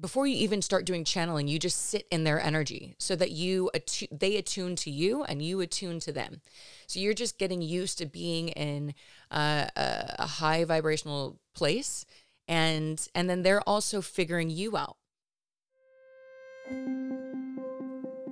before 0.00 0.26
you 0.26 0.36
even 0.36 0.62
start 0.62 0.86
doing 0.86 1.04
channeling, 1.04 1.46
you 1.46 1.58
just 1.58 1.90
sit 1.90 2.06
in 2.10 2.24
their 2.24 2.40
energy 2.40 2.94
so 2.98 3.14
that 3.16 3.30
you 3.30 3.70
attu- 3.74 4.08
they 4.10 4.36
attune 4.36 4.74
to 4.76 4.90
you 4.90 5.24
and 5.24 5.42
you 5.42 5.60
attune 5.60 6.00
to 6.00 6.12
them. 6.12 6.40
So 6.86 7.00
you're 7.00 7.14
just 7.14 7.38
getting 7.38 7.60
used 7.60 7.98
to 7.98 8.06
being 8.06 8.48
in 8.48 8.94
uh, 9.30 9.66
a, 9.76 10.14
a 10.20 10.26
high 10.26 10.64
vibrational 10.64 11.38
place, 11.54 12.06
and 12.48 13.06
and 13.14 13.28
then 13.28 13.42
they're 13.42 13.68
also 13.68 14.00
figuring 14.00 14.50
you 14.50 14.76
out. 14.76 14.96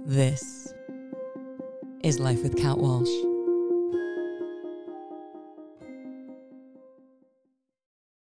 This 0.07 0.73
is 2.03 2.19
life 2.19 2.43
with 2.43 2.57
Kat 2.57 2.79
Walsh. 2.79 3.11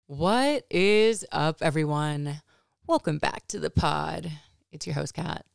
What 0.07 0.65
is 0.69 1.25
up, 1.31 1.57
everyone? 1.61 2.42
Welcome 2.85 3.17
back 3.17 3.47
to 3.47 3.59
the 3.59 3.69
pod. 3.69 4.29
It's 4.73 4.85
your 4.85 4.95
host, 4.95 5.13
Kat. 5.13 5.45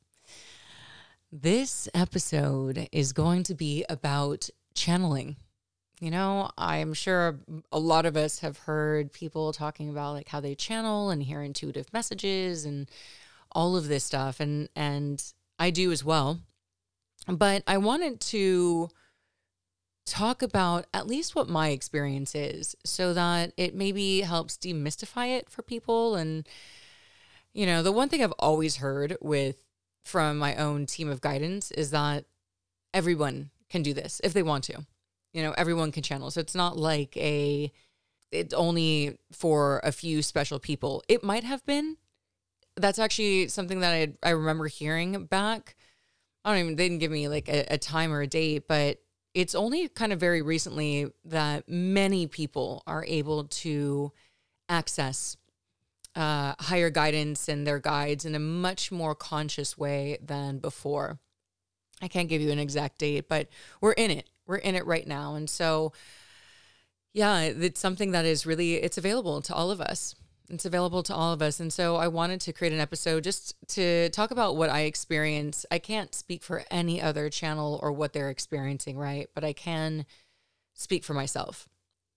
This 1.31 1.87
episode 1.93 2.89
is 2.91 3.13
going 3.13 3.43
to 3.43 3.55
be 3.55 3.85
about 3.91 4.49
channeling. 4.75 5.37
You 6.01 6.11
know, 6.11 6.51
I'm 6.57 6.95
sure 6.95 7.39
a 7.71 7.79
lot 7.79 8.07
of 8.07 8.17
us 8.17 8.39
have 8.39 8.57
heard 8.57 9.13
people 9.13 9.53
talking 9.53 9.91
about 9.91 10.15
like 10.15 10.29
how 10.29 10.41
they 10.41 10.55
channel 10.55 11.11
and 11.11 11.23
hear 11.23 11.43
intuitive 11.43 11.93
messages 11.93 12.65
and 12.65 12.91
all 13.53 13.77
of 13.77 13.89
this 13.89 14.05
stuff 14.05 14.41
and 14.41 14.71
and 14.75 15.23
I 15.59 15.69
do 15.69 15.93
as 15.93 16.03
well. 16.03 16.41
But 17.27 17.63
I 17.67 17.77
wanted 17.77 18.21
to 18.21 18.89
talk 20.07 20.41
about 20.41 20.87
at 20.95 21.07
least 21.07 21.35
what 21.35 21.47
my 21.47 21.69
experience 21.69 22.35
is 22.35 22.75
so 22.85 23.13
that 23.13 23.53
it 23.59 23.75
maybe 23.75 24.23
helps 24.23 24.57
demystify 24.57 25.37
it 25.37 25.51
for 25.51 25.61
people 25.61 26.15
and 26.15 26.49
you 27.55 27.67
know 27.67 27.83
the 27.83 27.93
one 27.93 28.09
thing 28.09 28.23
i've 28.23 28.33
always 28.33 28.77
heard 28.77 29.17
with 29.21 29.63
from 30.05 30.39
my 30.39 30.57
own 30.57 30.87
team 30.87 31.09
of 31.09 31.21
guidance 31.21 31.71
is 31.73 31.91
that 31.91 32.25
everyone 32.95 33.51
can 33.69 33.83
do 33.83 33.93
this 33.93 34.21
if 34.25 34.33
they 34.33 34.43
want 34.43 34.65
to. 34.65 34.87
You 35.33 35.43
know 35.43 35.53
everyone 35.57 35.93
can 35.93 36.03
channel. 36.03 36.31
So 36.31 36.41
it's 36.41 36.55
not 36.55 36.77
like 36.77 37.17
a 37.17 37.71
it's 38.33 38.55
only 38.55 39.19
for 39.33 39.81
a 39.85 39.93
few 39.93 40.23
special 40.23 40.59
people. 40.59 41.03
It 41.09 41.23
might 41.23 41.45
have 41.45 41.65
been. 41.67 41.97
That's 42.77 42.99
actually 42.99 43.49
something 43.49 43.81
that 43.81 43.93
i, 43.93 44.13
I 44.23 44.31
remember 44.31 44.67
hearing 44.67 45.25
back. 45.25 45.77
I 46.45 46.51
don't 46.51 46.61
even 46.61 46.77
they 46.77 46.89
didn't 46.89 47.01
give 47.01 47.11
me 47.11 47.29
like 47.29 47.49
a, 47.49 47.75
a 47.75 47.79
time 47.79 48.13
or 48.13 48.23
a 48.23 48.27
date 48.27 48.67
but 48.69 48.99
it's 49.35 49.55
only 49.55 49.89
kind 49.89 50.13
of 50.13 50.19
very 50.19 50.41
recently 50.41 51.13
that 51.27 51.69
many 51.69 52.27
people 52.27 52.83
are 52.87 53.05
able 53.07 53.45
to 53.45 54.13
access 54.69 55.37
uh, 56.19 56.55
higher 56.59 56.91
guidance 56.91 57.49
and 57.49 57.65
their 57.65 57.79
guides 57.79 58.25
in 58.25 58.35
a 58.35 58.41
much 58.41 58.91
more 58.91 59.15
conscious 59.15 59.79
way 59.79 60.19
than 60.21 60.59
before. 60.59 61.21
I 62.03 62.09
can't 62.09 62.29
give 62.29 62.43
you 62.43 62.51
an 62.51 62.59
exact 62.59 62.99
date, 62.99 63.29
but 63.29 63.49
we're 63.81 63.93
in 63.93 64.11
it. 64.11 64.29
We're 64.45 64.57
in 64.57 64.75
it 64.75 64.85
right 64.85 65.07
now. 65.07 65.37
And 65.37 65.49
so, 65.49 65.93
yeah, 67.15 67.43
it's 67.43 67.79
something 67.79 68.11
that 68.11 68.25
is 68.25 68.47
really, 68.47 68.75
it's 68.75 68.99
available 68.99 69.41
to 69.43 69.55
all 69.55 69.71
of 69.71 69.81
us. 69.81 70.17
It's 70.51 70.65
available 70.65 71.05
to 71.05 71.15
all 71.15 71.33
of 71.33 71.41
us. 71.41 71.61
And 71.61 71.73
so 71.73 71.97
I 71.97 72.09
wanted 72.09 72.41
to 72.43 72.53
create 72.53 72.73
an 72.73 72.81
episode 72.81 73.23
just 73.23 73.55
to 73.69 74.09
talk 74.09 74.33
about 74.33 74.57
what 74.57 74.71
I 74.71 74.81
experience. 74.81 75.67
I 75.71 75.79
can't 75.79 76.15
speak 76.15 76.43
for 76.43 76.65
any 76.69 77.01
other 77.01 77.31
channel 77.31 77.79
or 77.81 77.93
what 77.93 78.13
they're 78.13 78.31
experiencing, 78.31 78.99
right? 78.99 79.29
But 79.35 79.45
I 79.45 79.53
can 79.53 80.05
speak 80.75 81.05
for 81.05 81.15
myself. 81.15 81.69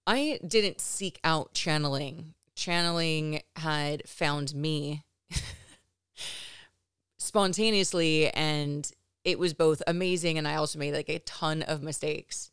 I 0.08 0.40
didn't 0.48 0.82
seek 0.82 1.20
out 1.24 1.54
channeling. 1.54 2.34
Channeling 2.62 3.42
had 3.56 4.08
found 4.08 4.54
me 4.54 5.04
spontaneously 7.18 8.30
and 8.30 8.92
it 9.24 9.40
was 9.40 9.56
both 9.56 9.82
amazing 9.88 10.38
and 10.38 10.48
I 10.48 10.56
also 10.56 10.78
made 10.78 10.94
like 10.94 11.10
a 11.10 11.18
ton 11.20 11.64
of 11.64 11.82
mistakes 11.82 12.52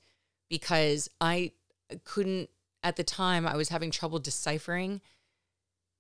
because 0.49 1.11
I 1.21 1.53
couldn't 2.05 2.49
at 2.83 2.97
the 2.97 3.05
time 3.05 3.47
I 3.47 3.57
was 3.57 3.69
having 3.69 3.91
trouble 3.91 4.19
deciphering 4.19 5.03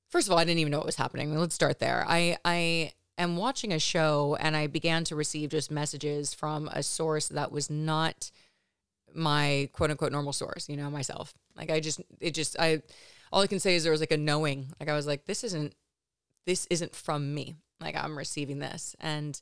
first 0.08 0.26
of 0.26 0.32
all, 0.32 0.38
I 0.38 0.44
didn't 0.44 0.60
even 0.60 0.70
know 0.70 0.78
what 0.78 0.86
was 0.86 0.96
happening. 0.96 1.34
Let's 1.36 1.54
start 1.54 1.78
there. 1.78 2.02
I 2.08 2.38
I 2.46 2.92
am 3.18 3.36
watching 3.36 3.74
a 3.74 3.78
show 3.78 4.38
and 4.40 4.56
I 4.56 4.68
began 4.68 5.04
to 5.04 5.16
receive 5.16 5.50
just 5.50 5.70
messages 5.70 6.32
from 6.32 6.68
a 6.72 6.82
source 6.82 7.28
that 7.28 7.52
was 7.52 7.68
not 7.68 8.30
my 9.14 9.68
quote 9.72 9.90
unquote 9.90 10.12
normal 10.12 10.32
source, 10.32 10.68
you 10.68 10.76
know, 10.76 10.90
myself. 10.90 11.34
Like 11.56 11.70
I 11.70 11.80
just 11.80 12.00
it 12.20 12.32
just 12.32 12.58
I 12.58 12.82
all 13.32 13.42
I 13.42 13.46
can 13.46 13.60
say 13.60 13.74
is 13.74 13.82
there 13.82 13.92
was 13.92 14.00
like 14.00 14.12
a 14.12 14.16
knowing. 14.16 14.72
Like 14.80 14.88
I 14.88 14.94
was 14.94 15.06
like, 15.06 15.26
this 15.26 15.44
isn't 15.44 15.74
this 16.46 16.66
isn't 16.70 16.94
from 16.94 17.34
me. 17.34 17.56
Like 17.80 17.96
I'm 17.96 18.16
receiving 18.16 18.58
this. 18.58 18.96
And 19.00 19.40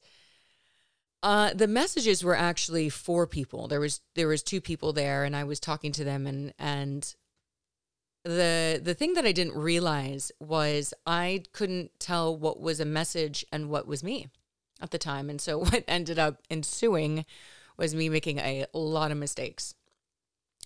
uh, 1.22 1.52
the 1.54 1.66
messages 1.66 2.22
were 2.22 2.36
actually 2.36 2.88
for 2.88 3.26
people. 3.26 3.68
There 3.68 3.80
was 3.80 4.00
there 4.14 4.28
was 4.28 4.42
two 4.42 4.60
people 4.60 4.92
there, 4.92 5.24
and 5.24 5.34
I 5.34 5.44
was 5.44 5.58
talking 5.58 5.92
to 5.92 6.04
them, 6.04 6.26
and 6.26 6.52
and 6.58 7.14
the 8.24 8.80
the 8.82 8.94
thing 8.94 9.14
that 9.14 9.24
I 9.24 9.32
didn't 9.32 9.56
realize 9.56 10.30
was 10.40 10.92
I 11.06 11.44
couldn't 11.52 11.98
tell 11.98 12.36
what 12.36 12.60
was 12.60 12.80
a 12.80 12.84
message 12.84 13.44
and 13.50 13.70
what 13.70 13.86
was 13.86 14.04
me 14.04 14.28
at 14.80 14.90
the 14.90 14.98
time. 14.98 15.30
And 15.30 15.40
so 15.40 15.58
what 15.64 15.84
ended 15.88 16.18
up 16.18 16.42
ensuing 16.50 17.24
was 17.76 17.94
me 17.94 18.08
making 18.08 18.38
a 18.38 18.66
lot 18.72 19.10
of 19.10 19.18
mistakes. 19.18 19.74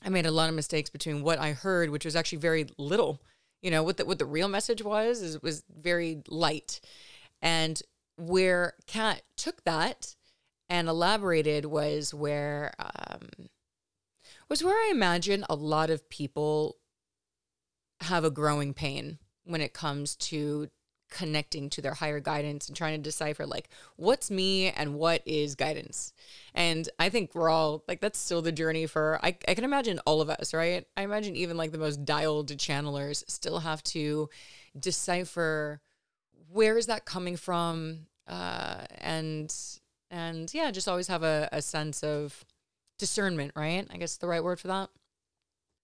I 0.02 0.08
made 0.08 0.26
a 0.26 0.30
lot 0.30 0.48
of 0.48 0.54
mistakes 0.54 0.90
between 0.90 1.22
what 1.22 1.38
I 1.38 1.52
heard, 1.52 1.90
which 1.90 2.04
was 2.04 2.16
actually 2.16 2.38
very 2.38 2.68
little. 2.78 3.20
You 3.62 3.70
know, 3.70 3.82
what 3.82 3.98
the 3.98 4.04
what 4.06 4.18
the 4.18 4.24
real 4.26 4.48
message 4.48 4.82
was 4.82 5.20
is 5.20 5.42
was 5.42 5.62
very 5.68 6.22
light. 6.28 6.80
And 7.42 7.80
where 8.16 8.74
Kat 8.86 9.22
took 9.36 9.64
that 9.64 10.14
and 10.68 10.88
elaborated 10.88 11.66
was 11.66 12.14
where 12.14 12.72
um, 12.78 13.48
was 14.48 14.64
where 14.64 14.74
I 14.74 14.90
imagine 14.92 15.44
a 15.48 15.54
lot 15.54 15.90
of 15.90 16.08
people 16.08 16.76
have 18.02 18.24
a 18.24 18.30
growing 18.30 18.72
pain 18.74 19.18
when 19.44 19.60
it 19.60 19.72
comes 19.72 20.16
to 20.16 20.68
connecting 21.10 21.68
to 21.70 21.82
their 21.82 21.94
higher 21.94 22.20
guidance 22.20 22.68
and 22.68 22.76
trying 22.76 22.96
to 22.96 23.02
decipher 23.02 23.46
like 23.46 23.68
what's 23.96 24.30
me 24.30 24.70
and 24.70 24.94
what 24.94 25.22
is 25.26 25.54
guidance? 25.54 26.12
And 26.54 26.88
i 26.98 27.08
think 27.08 27.34
we're 27.34 27.50
all 27.50 27.84
like 27.88 28.00
that's 28.00 28.18
still 28.18 28.42
the 28.42 28.52
journey 28.52 28.86
for 28.86 29.18
I, 29.22 29.36
I 29.46 29.54
can 29.54 29.64
imagine 29.64 29.98
all 30.00 30.20
of 30.20 30.30
us 30.30 30.54
right? 30.54 30.86
I 30.96 31.02
imagine 31.02 31.36
even 31.36 31.56
like 31.56 31.72
the 31.72 31.78
most 31.78 32.04
dialed 32.04 32.48
channelers 32.56 33.24
still 33.28 33.60
have 33.60 33.82
to 33.84 34.28
decipher 34.78 35.80
where 36.50 36.78
is 36.78 36.86
that 36.86 37.04
coming 37.04 37.36
from 37.36 38.06
uh 38.26 38.84
and 38.98 39.54
and 40.10 40.52
yeah 40.54 40.70
just 40.70 40.88
always 40.88 41.08
have 41.08 41.22
a, 41.22 41.48
a 41.52 41.62
sense 41.62 42.02
of 42.02 42.44
discernment 42.98 43.52
right? 43.56 43.86
I 43.90 43.96
guess 43.96 44.16
the 44.16 44.28
right 44.28 44.44
word 44.44 44.60
for 44.60 44.68
that. 44.68 44.90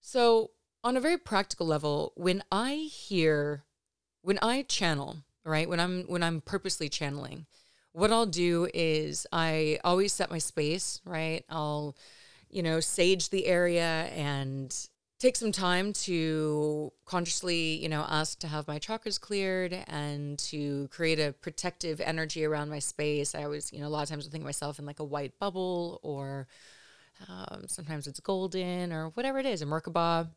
So 0.01 0.51
on 0.83 0.95
a 0.95 1.01
very 1.01 1.17
practical 1.17 1.67
level, 1.67 2.13
when 2.15 2.43
I 2.51 2.75
hear, 2.75 3.63
when 4.27 4.39
I 4.41 4.63
channel, 4.63 5.23
right, 5.45 5.69
when 5.69 5.79
I'm 5.79 6.03
when 6.03 6.21
I'm 6.21 6.41
purposely 6.41 6.89
channeling, 6.89 7.45
what 7.93 8.11
I'll 8.11 8.25
do 8.25 8.67
is 8.73 9.25
I 9.31 9.79
always 9.85 10.11
set 10.11 10.29
my 10.29 10.37
space, 10.37 10.99
right? 11.05 11.45
I'll, 11.49 11.95
you 12.49 12.61
know, 12.61 12.81
sage 12.81 13.29
the 13.29 13.45
area 13.45 14.09
and 14.13 14.75
take 15.17 15.37
some 15.37 15.53
time 15.53 15.93
to 15.93 16.91
consciously, 17.05 17.81
you 17.81 17.87
know, 17.87 18.05
ask 18.09 18.37
to 18.39 18.47
have 18.47 18.67
my 18.67 18.79
chakras 18.79 19.17
cleared 19.17 19.71
and 19.87 20.37
to 20.39 20.89
create 20.89 21.19
a 21.21 21.31
protective 21.31 22.01
energy 22.01 22.43
around 22.43 22.69
my 22.69 22.79
space. 22.79 23.33
I 23.33 23.45
always, 23.45 23.71
you 23.71 23.79
know, 23.79 23.87
a 23.87 23.93
lot 23.95 24.03
of 24.03 24.09
times 24.09 24.27
I 24.27 24.29
think 24.29 24.41
of 24.41 24.45
myself 24.45 24.77
in 24.77 24.85
like 24.85 24.99
a 24.99 25.05
white 25.05 25.39
bubble 25.39 26.01
or 26.03 26.47
um, 27.29 27.63
sometimes 27.67 28.07
it's 28.07 28.19
golden 28.19 28.91
or 28.91 29.07
whatever 29.11 29.39
it 29.39 29.45
is, 29.45 29.61
a 29.61 29.65
Merkaba. 29.65 30.27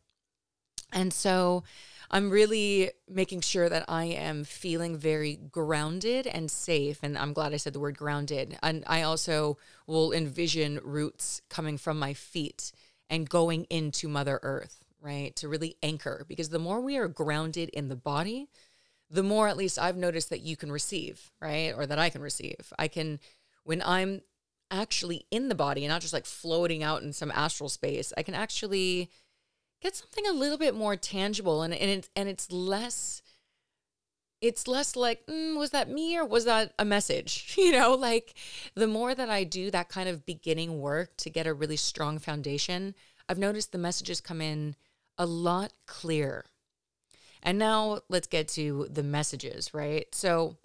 And 0.91 1.13
so 1.13 1.63
I'm 2.09 2.29
really 2.29 2.91
making 3.09 3.41
sure 3.41 3.69
that 3.69 3.85
I 3.87 4.05
am 4.05 4.43
feeling 4.43 4.97
very 4.97 5.37
grounded 5.37 6.27
and 6.27 6.51
safe. 6.51 6.99
And 7.01 7.17
I'm 7.17 7.33
glad 7.33 7.53
I 7.53 7.57
said 7.57 7.73
the 7.73 7.79
word 7.79 7.97
grounded. 7.97 8.57
And 8.61 8.83
I 8.85 9.01
also 9.01 9.57
will 9.87 10.11
envision 10.11 10.79
roots 10.83 11.41
coming 11.49 11.77
from 11.77 11.97
my 11.97 12.13
feet 12.13 12.73
and 13.09 13.29
going 13.29 13.65
into 13.69 14.09
Mother 14.09 14.39
Earth, 14.43 14.83
right? 14.99 15.35
To 15.37 15.47
really 15.47 15.77
anchor. 15.81 16.25
Because 16.27 16.49
the 16.49 16.59
more 16.59 16.81
we 16.81 16.97
are 16.97 17.07
grounded 17.07 17.69
in 17.69 17.87
the 17.87 17.95
body, 17.95 18.49
the 19.09 19.23
more 19.23 19.47
at 19.47 19.57
least 19.57 19.79
I've 19.79 19.97
noticed 19.97 20.29
that 20.29 20.41
you 20.41 20.57
can 20.57 20.71
receive, 20.71 21.31
right? 21.41 21.73
Or 21.75 21.85
that 21.85 21.99
I 21.99 22.09
can 22.09 22.21
receive. 22.21 22.73
I 22.77 22.89
can, 22.89 23.19
when 23.63 23.81
I'm 23.81 24.21
actually 24.69 25.25
in 25.31 25.49
the 25.49 25.55
body 25.55 25.83
and 25.83 25.91
not 25.91 26.01
just 26.01 26.13
like 26.13 26.25
floating 26.25 26.83
out 26.83 27.03
in 27.03 27.13
some 27.13 27.31
astral 27.31 27.69
space, 27.69 28.11
I 28.17 28.23
can 28.23 28.33
actually 28.33 29.09
get 29.81 29.95
something 29.95 30.25
a 30.27 30.33
little 30.33 30.57
bit 30.57 30.75
more 30.75 30.95
tangible 30.95 31.61
and, 31.61 31.73
and 31.73 31.89
it's 31.89 32.09
and 32.15 32.29
it's 32.29 32.51
less 32.51 33.21
it's 34.41 34.67
less 34.67 34.95
like 34.95 35.25
mm, 35.27 35.57
was 35.57 35.71
that 35.71 35.89
me 35.89 36.17
or 36.17 36.25
was 36.25 36.45
that 36.45 36.73
a 36.79 36.85
message? 36.85 37.53
You 37.57 37.73
know 37.73 37.93
like 37.93 38.33
the 38.75 38.87
more 38.87 39.13
that 39.13 39.29
i 39.29 39.43
do 39.43 39.71
that 39.71 39.89
kind 39.89 40.09
of 40.09 40.25
beginning 40.25 40.79
work 40.79 41.15
to 41.17 41.29
get 41.29 41.47
a 41.47 41.53
really 41.53 41.77
strong 41.77 42.19
foundation 42.19 42.95
i've 43.29 43.37
noticed 43.37 43.71
the 43.71 43.77
messages 43.77 44.19
come 44.21 44.41
in 44.41 44.75
a 45.17 45.25
lot 45.25 45.71
clearer. 45.85 46.45
And 47.43 47.59
now 47.59 47.99
let's 48.09 48.27
get 48.27 48.47
to 48.49 48.87
the 48.89 49.03
messages 49.03 49.73
right? 49.73 50.07
So 50.13 50.57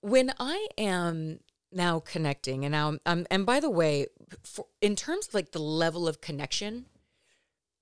when 0.00 0.32
I 0.38 0.68
am 0.78 1.40
now 1.72 2.00
connecting 2.00 2.64
and 2.64 2.72
now 2.72 2.96
um, 3.06 3.26
and 3.30 3.44
by 3.44 3.60
the 3.60 3.70
way, 3.70 4.06
for, 4.42 4.66
in 4.80 4.96
terms 4.96 5.28
of 5.28 5.34
like 5.34 5.52
the 5.52 5.60
level 5.60 6.08
of 6.08 6.20
connection, 6.22 6.86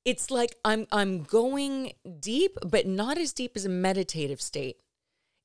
it's 0.08 0.30
like 0.30 0.56
I'm 0.64 0.86
I'm 0.90 1.22
going 1.22 1.92
deep, 2.18 2.56
but 2.64 2.86
not 2.86 3.18
as 3.18 3.34
deep 3.34 3.52
as 3.56 3.66
a 3.66 3.68
meditative 3.68 4.40
state. 4.40 4.78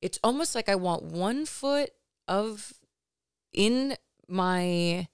It's 0.02 0.20
almost 0.24 0.56
like 0.56 0.70
I 0.70 0.76
want 0.76 1.04
one 1.04 1.46
foot 1.46 1.90
of 2.30 2.74
in 3.52 3.98
my 4.26 5.10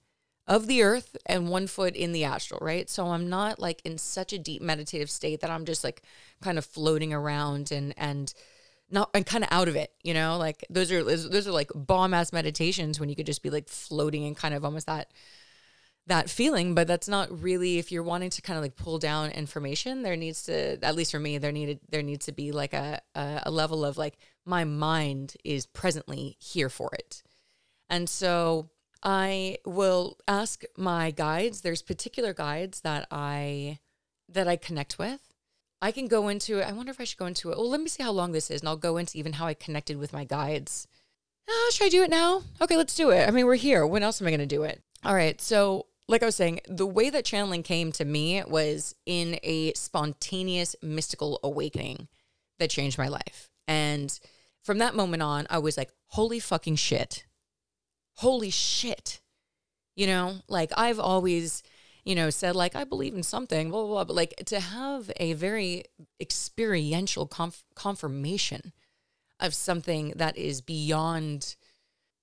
of 0.46 0.68
the 0.68 0.82
earth 0.82 1.16
and 1.26 1.48
one 1.48 1.66
foot 1.66 1.96
in 1.96 2.12
the 2.12 2.22
astral, 2.22 2.60
right? 2.62 2.88
So 2.88 3.08
I'm 3.08 3.28
not 3.28 3.58
like 3.58 3.82
in 3.84 3.98
such 3.98 4.32
a 4.32 4.38
deep 4.38 4.62
meditative 4.62 5.10
state 5.10 5.40
that 5.40 5.50
I'm 5.50 5.64
just 5.64 5.82
like 5.82 6.02
kind 6.40 6.56
of 6.56 6.64
floating 6.64 7.12
around 7.12 7.72
and 7.72 7.92
and 7.96 8.32
not 8.88 9.10
and 9.14 9.26
kind 9.26 9.42
of 9.42 9.50
out 9.50 9.66
of 9.66 9.74
it, 9.74 9.92
you 10.04 10.14
know? 10.14 10.38
Like 10.38 10.64
those 10.70 10.92
are 10.92 11.02
those 11.02 11.48
are 11.48 11.52
like 11.52 11.72
bomb 11.74 12.14
ass 12.14 12.32
meditations 12.32 13.00
when 13.00 13.08
you 13.08 13.16
could 13.16 13.26
just 13.26 13.42
be 13.42 13.50
like 13.50 13.68
floating 13.68 14.26
and 14.26 14.36
kind 14.36 14.54
of 14.54 14.64
almost 14.64 14.86
that 14.86 15.10
that 16.10 16.30
feeling, 16.30 16.74
but 16.74 16.86
that's 16.86 17.08
not 17.08 17.42
really 17.42 17.78
if 17.78 17.90
you're 17.90 18.02
wanting 18.02 18.30
to 18.30 18.42
kind 18.42 18.56
of 18.56 18.62
like 18.62 18.76
pull 18.76 18.98
down 18.98 19.30
information, 19.30 20.02
there 20.02 20.16
needs 20.16 20.42
to 20.44 20.78
at 20.84 20.94
least 20.94 21.10
for 21.10 21.20
me, 21.20 21.38
there 21.38 21.52
needed 21.52 21.80
there 21.88 22.02
needs 22.02 22.26
to 22.26 22.32
be 22.32 22.52
like 22.52 22.74
a 22.74 23.00
a, 23.14 23.50
level 23.50 23.84
of 23.84 23.96
like 23.96 24.18
my 24.44 24.64
mind 24.64 25.34
is 25.44 25.66
presently 25.66 26.36
here 26.38 26.68
for 26.68 26.90
it. 26.92 27.22
And 27.88 28.08
so 28.08 28.70
I 29.02 29.58
will 29.64 30.18
ask 30.28 30.62
my 30.76 31.10
guides. 31.10 31.62
There's 31.62 31.82
particular 31.82 32.34
guides 32.34 32.80
that 32.82 33.06
I 33.10 33.78
that 34.28 34.46
I 34.46 34.56
connect 34.56 34.98
with. 34.98 35.20
I 35.82 35.92
can 35.92 36.08
go 36.08 36.28
into. 36.28 36.60
I 36.60 36.72
wonder 36.72 36.90
if 36.90 37.00
I 37.00 37.04
should 37.04 37.18
go 37.18 37.26
into 37.26 37.50
it. 37.50 37.56
Well, 37.56 37.70
let 37.70 37.80
me 37.80 37.88
see 37.88 38.02
how 38.02 38.12
long 38.12 38.32
this 38.32 38.50
is, 38.50 38.60
and 38.60 38.68
I'll 38.68 38.76
go 38.76 38.96
into 38.96 39.18
even 39.18 39.34
how 39.34 39.46
I 39.46 39.54
connected 39.54 39.96
with 39.96 40.12
my 40.12 40.24
guides. 40.24 40.86
Oh, 41.48 41.70
should 41.72 41.86
I 41.86 41.88
do 41.88 42.02
it 42.02 42.10
now? 42.10 42.42
Okay, 42.60 42.76
let's 42.76 42.94
do 42.94 43.10
it. 43.10 43.26
I 43.26 43.30
mean, 43.30 43.46
we're 43.46 43.56
here. 43.56 43.86
When 43.86 44.02
else 44.02 44.20
am 44.20 44.26
I 44.26 44.30
going 44.30 44.40
to 44.40 44.46
do 44.46 44.62
it? 44.62 44.82
All 45.04 45.14
right. 45.14 45.40
So, 45.40 45.86
like 46.10 46.22
I 46.22 46.26
was 46.26 46.36
saying, 46.36 46.60
the 46.68 46.86
way 46.86 47.10
that 47.10 47.24
channeling 47.24 47.62
came 47.62 47.92
to 47.92 48.04
me 48.04 48.42
was 48.46 48.94
in 49.06 49.38
a 49.42 49.72
spontaneous 49.74 50.76
mystical 50.82 51.40
awakening 51.42 52.08
that 52.58 52.70
changed 52.70 52.98
my 52.98 53.08
life. 53.08 53.48
And 53.66 54.18
from 54.62 54.78
that 54.78 54.94
moment 54.94 55.22
on, 55.22 55.46
I 55.48 55.58
was 55.58 55.76
like, 55.76 55.90
holy 56.08 56.40
fucking 56.40 56.76
shit 56.76 57.24
holy 58.20 58.50
shit. 58.50 59.20
You 59.96 60.06
know, 60.06 60.36
like 60.46 60.70
I've 60.76 61.00
always, 61.00 61.62
you 62.04 62.14
know, 62.14 62.28
said 62.28 62.54
like 62.54 62.76
I 62.76 62.84
believe 62.84 63.14
in 63.14 63.22
something, 63.22 63.70
blah 63.70 63.80
blah 63.80 63.88
blah, 63.88 64.04
but 64.04 64.16
like 64.16 64.34
to 64.46 64.60
have 64.60 65.10
a 65.16 65.32
very 65.32 65.84
experiential 66.20 67.26
conf- 67.26 67.64
confirmation 67.74 68.72
of 69.40 69.54
something 69.54 70.12
that 70.16 70.36
is 70.36 70.60
beyond 70.60 71.56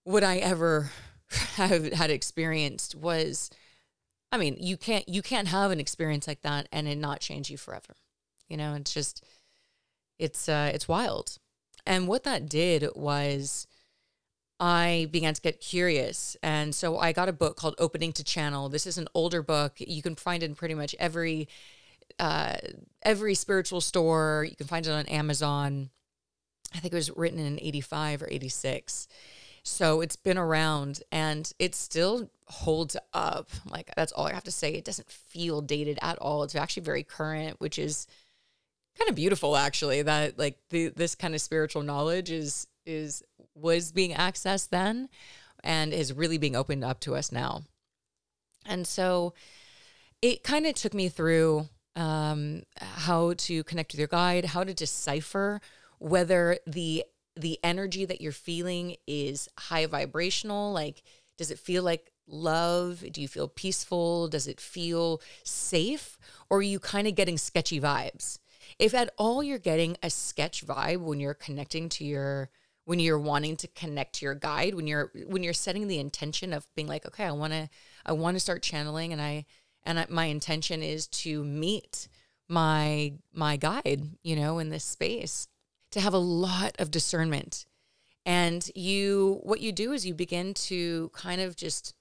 what 0.04 0.24
I 0.24 0.38
ever 0.38 0.92
have 1.56 1.92
had 1.94 2.12
experienced 2.12 2.96
was 2.96 3.50
I 4.32 4.38
mean, 4.38 4.58
you 4.60 4.78
can't 4.78 5.08
you 5.08 5.22
can't 5.22 5.48
have 5.48 5.72
an 5.72 5.80
experience 5.80 6.28
like 6.28 6.42
that 6.42 6.68
and 6.72 6.88
it 6.88 6.98
not 6.98 7.20
change 7.20 7.50
you 7.50 7.58
forever. 7.58 7.96
You 8.50 8.58
know, 8.58 8.74
it's 8.76 8.94
just 8.94 9.24
it's 10.20 10.50
uh 10.50 10.72
it's 10.74 10.88
wild. 10.88 11.38
And 11.86 12.08
what 12.08 12.24
that 12.24 12.50
did 12.50 12.88
was 12.96 13.68
I 14.60 15.08
began 15.12 15.34
to 15.34 15.42
get 15.42 15.62
curious. 15.62 16.36
And 16.42 16.74
so 16.74 16.98
I 16.98 17.12
got 17.12 17.30
a 17.30 17.34
book 17.34 17.56
called 17.56 17.76
Opening 17.78 18.12
to 18.14 18.24
Channel. 18.24 18.70
This 18.70 18.88
is 18.88 18.98
an 18.98 19.08
older 19.14 19.44
book. 19.44 19.74
You 19.78 20.02
can 20.02 20.16
find 20.16 20.42
it 20.42 20.48
in 20.48 20.56
pretty 20.56 20.74
much 20.74 20.96
every 21.00 21.48
uh, 22.20 22.56
every 23.04 23.36
spiritual 23.36 23.82
store. 23.82 24.46
You 24.50 24.56
can 24.56 24.68
find 24.68 24.86
it 24.86 24.92
on 24.92 25.06
Amazon. 25.06 25.90
I 26.74 26.80
think 26.80 26.94
it 26.94 26.98
was 26.98 27.16
written 27.16 27.40
in 27.40 27.60
85 27.62 28.24
or 28.24 28.28
86. 28.30 29.08
So 29.68 30.00
it's 30.02 30.16
been 30.16 30.38
around 30.38 31.02
and 31.12 31.52
it 31.60 31.76
still 31.76 32.32
holds 32.46 32.96
up. 33.14 33.50
Like 33.70 33.92
that's 33.96 34.14
all 34.14 34.26
I 34.26 34.34
have 34.34 34.46
to 34.46 34.52
say. 34.52 34.74
It 34.74 34.86
doesn't 34.86 35.12
feel 35.12 35.62
dated 35.62 36.00
at 36.02 36.18
all. 36.20 36.44
It's 36.44 36.56
actually 36.56 36.84
very 36.84 37.04
current, 37.04 37.60
which 37.60 37.78
is 37.78 38.08
kind 38.98 39.10
of 39.10 39.16
beautiful 39.16 39.58
actually 39.58 40.02
that 40.02 40.40
like 40.40 40.58
the, 40.70 40.88
this 40.90 41.16
kind 41.16 41.36
of 41.36 41.42
spiritual 41.42 41.84
knowledge 41.84 42.32
is 42.32 42.66
is 42.86 43.22
was 43.54 43.92
being 43.92 44.14
accessed 44.14 44.70
then 44.70 45.10
and 45.64 45.94
is 45.94 46.14
really 46.14 46.38
being 46.38 46.56
opened 46.56 46.84
up 46.86 47.02
to 47.02 47.16
us 47.16 47.32
now. 47.32 47.64
And 48.66 48.88
so 48.88 49.34
it 50.22 50.44
kind 50.44 50.66
of 50.66 50.76
took 50.76 50.94
me 50.94 51.10
through 51.10 51.68
um, 51.96 52.64
how 52.80 53.34
to 53.34 53.64
connect 53.66 53.92
with 53.92 54.00
your 54.00 54.08
guide, 54.08 54.46
how 54.46 54.64
to 54.64 54.74
decipher 54.74 55.60
whether 56.00 56.58
the 56.66 57.04
the 57.42 57.60
energy 57.64 58.06
that 58.06 58.22
you're 58.22 58.32
feeling 58.32 58.96
is 59.06 59.48
high 59.58 59.86
vibrational, 59.86 60.72
like 60.74 61.04
does 61.38 61.52
it 61.52 61.60
feel 61.60 61.84
like 61.84 62.12
love? 62.28 63.04
Do 63.12 63.22
you 63.22 63.28
feel 63.28 63.48
peaceful? 63.48 64.28
Does 64.28 64.48
it 64.48 64.60
feel 64.60 65.22
safe? 65.44 66.18
Or 66.50 66.60
are 66.60 66.64
you 66.64 66.80
kind 66.80 67.08
of 67.08 67.16
getting 67.16 67.38
sketchy 67.38 67.80
vibes? 67.80 68.40
If 68.80 68.94
at 68.94 69.14
all 69.18 69.44
you're 69.44 69.60
getting 69.60 69.98
a 70.04 70.10
sketch 70.10 70.66
vibe 70.66 71.02
when 71.02 71.20
you're 71.20 71.34
connecting 71.34 71.90
to 71.90 72.04
your 72.04 72.50
when 72.86 73.00
you're 73.00 73.20
wanting 73.20 73.58
to 73.58 73.68
connect 73.68 74.14
to 74.14 74.26
your 74.26 74.34
guide 74.34 74.74
when 74.74 74.88
you're 74.88 75.12
when 75.26 75.44
you're 75.44 75.52
setting 75.52 75.88
the 75.88 76.00
intention 76.00 76.54
of 76.54 76.66
being 76.74 76.88
like 76.88 77.06
okay 77.06 77.26
i 77.26 77.32
want 77.32 77.52
to 77.52 77.68
i 78.06 78.14
want 78.14 78.34
to 78.36 78.40
start 78.40 78.64
channeling 78.64 79.12
and 79.12 79.22
i 79.22 79.46
and 79.84 80.00
I, 80.00 80.06
my 80.08 80.26
intention 80.26 80.82
is 80.82 81.06
to 81.08 81.44
meet 81.44 82.08
my 82.48 83.14
my 83.34 83.58
guide 83.58 84.04
you 84.24 84.38
know 84.38 84.60
in 84.60 84.70
this 84.70 84.86
space 84.86 85.50
to 85.98 86.04
have 86.04 86.14
a 86.14 86.20
lot 86.20 86.76
of 86.80 86.92
discernment. 86.92 87.66
And 88.26 88.70
you 88.76 89.40
what 89.44 89.62
you 89.62 89.72
do 89.72 89.94
is 89.94 90.06
you 90.06 90.14
begin 90.14 90.54
to 90.54 91.10
kind 91.14 91.42
of 91.42 91.56
just 91.56 91.94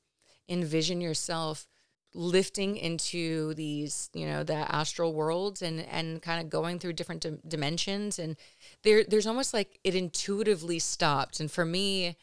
envision 0.48 1.00
yourself 1.00 1.68
lifting 2.14 2.76
into 2.76 3.52
these 3.54 4.08
you 4.14 4.24
know 4.26 4.42
the 4.42 4.54
astral 4.74 5.12
worlds 5.12 5.60
and 5.60 5.80
and 5.80 6.22
kind 6.22 6.40
of 6.40 6.48
going 6.48 6.78
through 6.78 6.94
different 6.94 7.22
di- 7.22 7.38
dimensions. 7.46 8.18
And 8.18 8.36
there 8.82 9.04
there's 9.04 9.26
almost 9.26 9.54
like 9.54 9.78
it 9.84 9.94
intuitively 9.94 10.78
stopped. 10.78 11.40
And 11.40 11.50
for 11.50 11.64
me 11.64 12.16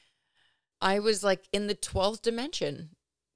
i 0.82 1.00
was 1.00 1.24
like 1.24 1.48
in 1.54 1.68
the 1.68 1.76
12th 1.76 2.22
dimension 2.22 2.90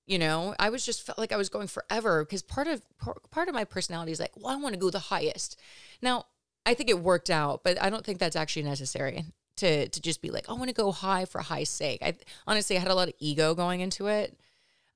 you 0.05 0.17
know? 0.17 0.55
I 0.57 0.69
was 0.69 0.85
just 0.85 1.05
felt 1.05 1.17
like 1.17 1.31
i 1.31 1.37
was 1.37 1.49
going 1.49 1.67
forever 1.67 2.23
because 2.23 2.41
part 2.41 2.67
of 2.67 2.81
part 3.29 3.47
of 3.47 3.53
my 3.53 3.63
personality 3.63 4.11
is 4.11 4.19
like 4.19 4.35
well 4.35 4.53
i 4.53 4.55
want 4.55 4.73
to 4.73 4.79
go 4.79 4.89
the 4.89 4.99
highest. 4.99 5.59
Now 6.01 6.25
i 6.67 6.73
think 6.73 6.89
it 6.89 6.99
worked 6.99 7.29
out 7.29 7.63
but 7.63 7.81
i 7.81 7.89
don't 7.89 8.05
think 8.05 8.19
that's 8.19 8.35
actually 8.35 8.63
necessary 8.63 9.25
to 9.55 9.87
to 9.89 10.01
just 10.01 10.21
be 10.21 10.29
like 10.29 10.49
i 10.49 10.53
want 10.53 10.67
to 10.67 10.73
go 10.73 10.91
high 10.91 11.25
for 11.25 11.41
high 11.41 11.63
sake 11.63 11.99
i 12.03 12.13
honestly 12.45 12.77
i 12.77 12.79
had 12.79 12.91
a 12.91 12.95
lot 12.95 13.07
of 13.07 13.13
ego 13.19 13.55
going 13.55 13.81
into 13.81 14.07
it 14.07 14.37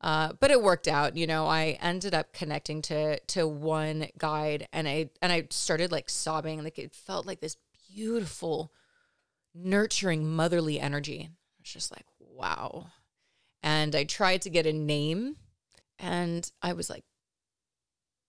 uh, 0.01 0.33
but 0.39 0.49
it 0.49 0.61
worked 0.61 0.87
out, 0.87 1.15
you 1.15 1.27
know. 1.27 1.45
I 1.45 1.77
ended 1.79 2.15
up 2.15 2.33
connecting 2.33 2.81
to 2.83 3.19
to 3.19 3.47
one 3.47 4.07
guide, 4.17 4.67
and 4.73 4.87
I 4.87 5.11
and 5.21 5.31
I 5.31 5.47
started 5.51 5.91
like 5.91 6.09
sobbing. 6.09 6.63
Like 6.63 6.79
it 6.79 6.91
felt 6.91 7.27
like 7.27 7.39
this 7.39 7.55
beautiful, 7.93 8.73
nurturing, 9.53 10.27
motherly 10.27 10.79
energy. 10.79 11.29
I 11.29 11.61
was 11.61 11.71
just 11.71 11.91
like, 11.91 12.05
wow. 12.19 12.87
And 13.61 13.95
I 13.95 14.03
tried 14.05 14.41
to 14.41 14.49
get 14.49 14.65
a 14.65 14.73
name, 14.73 15.35
and 15.99 16.51
I 16.63 16.73
was 16.73 16.89
like, 16.89 17.03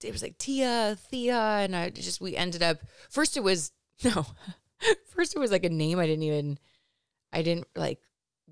it 0.04 0.12
was 0.12 0.22
like 0.22 0.38
Tia, 0.38 0.96
Thea, 1.10 1.36
and 1.36 1.74
I 1.76 1.90
just 1.90 2.20
we 2.20 2.36
ended 2.36 2.62
up. 2.62 2.78
First, 3.10 3.36
it 3.36 3.42
was 3.42 3.72
no. 4.04 4.26
First, 5.06 5.36
it 5.36 5.38
was 5.38 5.52
like 5.52 5.64
a 5.64 5.70
name 5.70 5.98
I 5.98 6.06
didn't 6.06 6.24
even, 6.24 6.58
I 7.32 7.42
didn't 7.42 7.68
like 7.76 8.00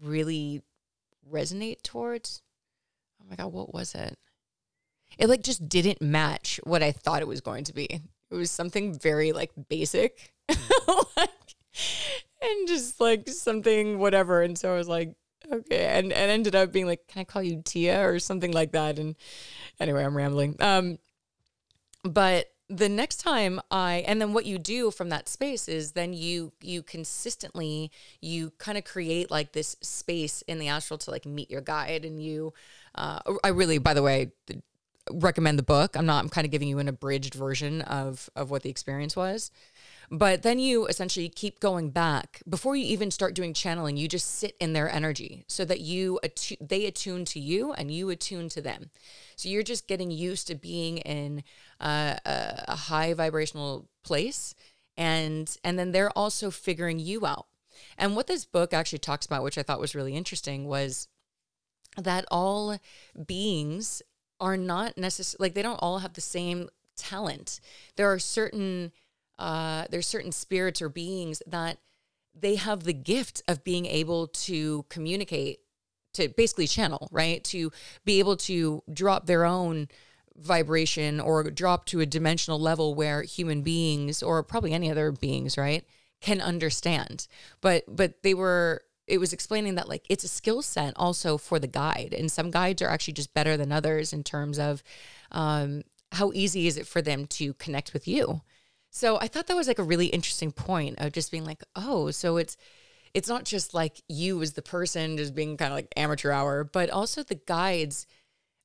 really 0.00 0.62
resonate 1.28 1.82
towards 1.82 2.42
oh 3.20 3.26
my 3.28 3.36
god, 3.36 3.52
what 3.52 3.72
was 3.72 3.94
it? 3.94 4.18
It 5.18 5.28
like 5.28 5.42
just 5.42 5.68
didn't 5.68 6.00
match 6.00 6.60
what 6.64 6.82
I 6.82 6.92
thought 6.92 7.22
it 7.22 7.28
was 7.28 7.40
going 7.40 7.64
to 7.64 7.74
be. 7.74 7.84
It 7.84 8.34
was 8.34 8.50
something 8.50 8.96
very 8.98 9.32
like 9.32 9.50
basic, 9.68 10.32
like, 10.48 11.30
and 12.42 12.68
just 12.68 13.00
like 13.00 13.28
something 13.28 13.98
whatever. 13.98 14.42
And 14.42 14.56
so 14.56 14.72
I 14.72 14.76
was 14.76 14.88
like, 14.88 15.14
okay, 15.52 15.86
and 15.86 16.12
and 16.12 16.30
ended 16.30 16.54
up 16.54 16.72
being 16.72 16.86
like, 16.86 17.06
can 17.08 17.20
I 17.20 17.24
call 17.24 17.42
you 17.42 17.62
Tia 17.64 18.08
or 18.08 18.18
something 18.18 18.52
like 18.52 18.72
that? 18.72 18.98
And 18.98 19.16
anyway, 19.80 20.04
I'm 20.04 20.16
rambling. 20.16 20.56
Um, 20.60 20.98
but 22.02 22.50
the 22.68 22.88
next 22.88 23.16
time 23.16 23.60
I 23.70 24.04
and 24.06 24.20
then 24.20 24.32
what 24.32 24.46
you 24.46 24.56
do 24.56 24.92
from 24.92 25.08
that 25.08 25.28
space 25.28 25.68
is 25.68 25.92
then 25.92 26.12
you 26.12 26.52
you 26.60 26.84
consistently 26.84 27.90
you 28.20 28.52
kind 28.58 28.78
of 28.78 28.84
create 28.84 29.28
like 29.28 29.52
this 29.52 29.76
space 29.80 30.42
in 30.42 30.60
the 30.60 30.68
astral 30.68 30.98
to 30.98 31.10
like 31.10 31.26
meet 31.26 31.50
your 31.50 31.62
guide 31.62 32.04
and 32.04 32.22
you 32.22 32.52
uh, 32.94 33.18
I 33.42 33.48
really 33.48 33.78
by 33.78 33.92
the 33.94 34.04
way 34.04 34.30
recommend 35.10 35.58
the 35.58 35.62
book. 35.62 35.96
I'm 35.96 36.06
not 36.06 36.22
I'm 36.22 36.28
kind 36.28 36.44
of 36.44 36.50
giving 36.50 36.68
you 36.68 36.78
an 36.78 36.88
abridged 36.88 37.34
version 37.34 37.82
of 37.82 38.28
of 38.36 38.50
what 38.50 38.62
the 38.62 38.70
experience 38.70 39.16
was. 39.16 39.50
But 40.12 40.42
then 40.42 40.58
you 40.58 40.86
essentially 40.86 41.28
keep 41.28 41.60
going 41.60 41.90
back 41.90 42.42
before 42.48 42.74
you 42.74 42.84
even 42.84 43.12
start 43.12 43.34
doing 43.34 43.54
channeling. 43.54 43.96
You 43.96 44.08
just 44.08 44.26
sit 44.26 44.56
in 44.58 44.72
their 44.72 44.90
energy 44.90 45.44
so 45.46 45.64
that 45.64 45.80
you 45.80 46.18
attu- 46.24 46.56
they 46.60 46.86
attune 46.86 47.24
to 47.26 47.38
you 47.38 47.72
and 47.72 47.92
you 47.92 48.10
attune 48.10 48.48
to 48.50 48.60
them. 48.60 48.90
So 49.36 49.48
you're 49.48 49.62
just 49.62 49.86
getting 49.86 50.10
used 50.10 50.48
to 50.48 50.56
being 50.56 50.98
in 50.98 51.44
uh, 51.80 52.16
a, 52.26 52.64
a 52.68 52.76
high 52.76 53.14
vibrational 53.14 53.88
place, 54.02 54.54
and 54.96 55.56
and 55.62 55.78
then 55.78 55.92
they're 55.92 56.16
also 56.18 56.50
figuring 56.50 56.98
you 56.98 57.24
out. 57.24 57.46
And 57.96 58.16
what 58.16 58.26
this 58.26 58.44
book 58.44 58.74
actually 58.74 58.98
talks 58.98 59.26
about, 59.26 59.44
which 59.44 59.58
I 59.58 59.62
thought 59.62 59.80
was 59.80 59.94
really 59.94 60.16
interesting, 60.16 60.66
was 60.66 61.06
that 61.96 62.24
all 62.32 62.78
beings 63.26 64.02
are 64.40 64.56
not 64.56 64.98
necessarily 64.98 65.46
like 65.46 65.54
they 65.54 65.62
don't 65.62 65.76
all 65.80 66.00
have 66.00 66.14
the 66.14 66.20
same 66.20 66.68
talent. 66.96 67.60
There 67.94 68.10
are 68.12 68.18
certain 68.18 68.90
uh, 69.40 69.86
there's 69.90 70.06
certain 70.06 70.32
spirits 70.32 70.82
or 70.82 70.88
beings 70.88 71.42
that 71.46 71.78
they 72.38 72.56
have 72.56 72.84
the 72.84 72.92
gift 72.92 73.42
of 73.48 73.64
being 73.64 73.86
able 73.86 74.28
to 74.28 74.84
communicate, 74.88 75.60
to 76.12 76.28
basically 76.28 76.66
channel, 76.66 77.08
right? 77.10 77.42
To 77.44 77.72
be 78.04 78.18
able 78.18 78.36
to 78.36 78.82
drop 78.92 79.26
their 79.26 79.44
own 79.44 79.88
vibration 80.36 81.20
or 81.20 81.42
drop 81.50 81.86
to 81.86 82.00
a 82.00 82.06
dimensional 82.06 82.60
level 82.60 82.94
where 82.94 83.22
human 83.22 83.62
beings 83.62 84.22
or 84.22 84.42
probably 84.42 84.72
any 84.72 84.90
other 84.90 85.10
beings, 85.10 85.56
right, 85.56 85.84
can 86.20 86.40
understand. 86.40 87.26
But 87.60 87.84
but 87.88 88.22
they 88.22 88.34
were 88.34 88.82
it 89.06 89.18
was 89.18 89.32
explaining 89.32 89.74
that 89.74 89.88
like 89.88 90.04
it's 90.08 90.22
a 90.22 90.28
skill 90.28 90.62
set 90.62 90.92
also 90.96 91.36
for 91.36 91.58
the 91.58 91.66
guide 91.66 92.14
and 92.16 92.30
some 92.30 92.50
guides 92.50 92.80
are 92.80 92.88
actually 92.88 93.14
just 93.14 93.34
better 93.34 93.56
than 93.56 93.72
others 93.72 94.12
in 94.12 94.22
terms 94.22 94.56
of 94.58 94.84
um, 95.32 95.82
how 96.12 96.30
easy 96.32 96.68
is 96.68 96.76
it 96.76 96.86
for 96.86 97.02
them 97.02 97.26
to 97.26 97.54
connect 97.54 97.92
with 97.92 98.06
you 98.06 98.42
so 98.90 99.18
i 99.20 99.28
thought 99.28 99.46
that 99.46 99.56
was 99.56 99.68
like 99.68 99.78
a 99.78 99.84
really 99.84 100.06
interesting 100.06 100.52
point 100.52 100.98
of 100.98 101.12
just 101.12 101.30
being 101.30 101.44
like 101.44 101.62
oh 101.76 102.10
so 102.10 102.36
it's 102.36 102.56
it's 103.12 103.28
not 103.28 103.44
just 103.44 103.74
like 103.74 104.02
you 104.08 104.40
as 104.42 104.52
the 104.52 104.62
person 104.62 105.16
just 105.16 105.34
being 105.34 105.56
kind 105.56 105.72
of 105.72 105.76
like 105.76 105.92
amateur 105.96 106.30
hour 106.30 106.64
but 106.64 106.90
also 106.90 107.22
the 107.22 107.40
guides 107.46 108.06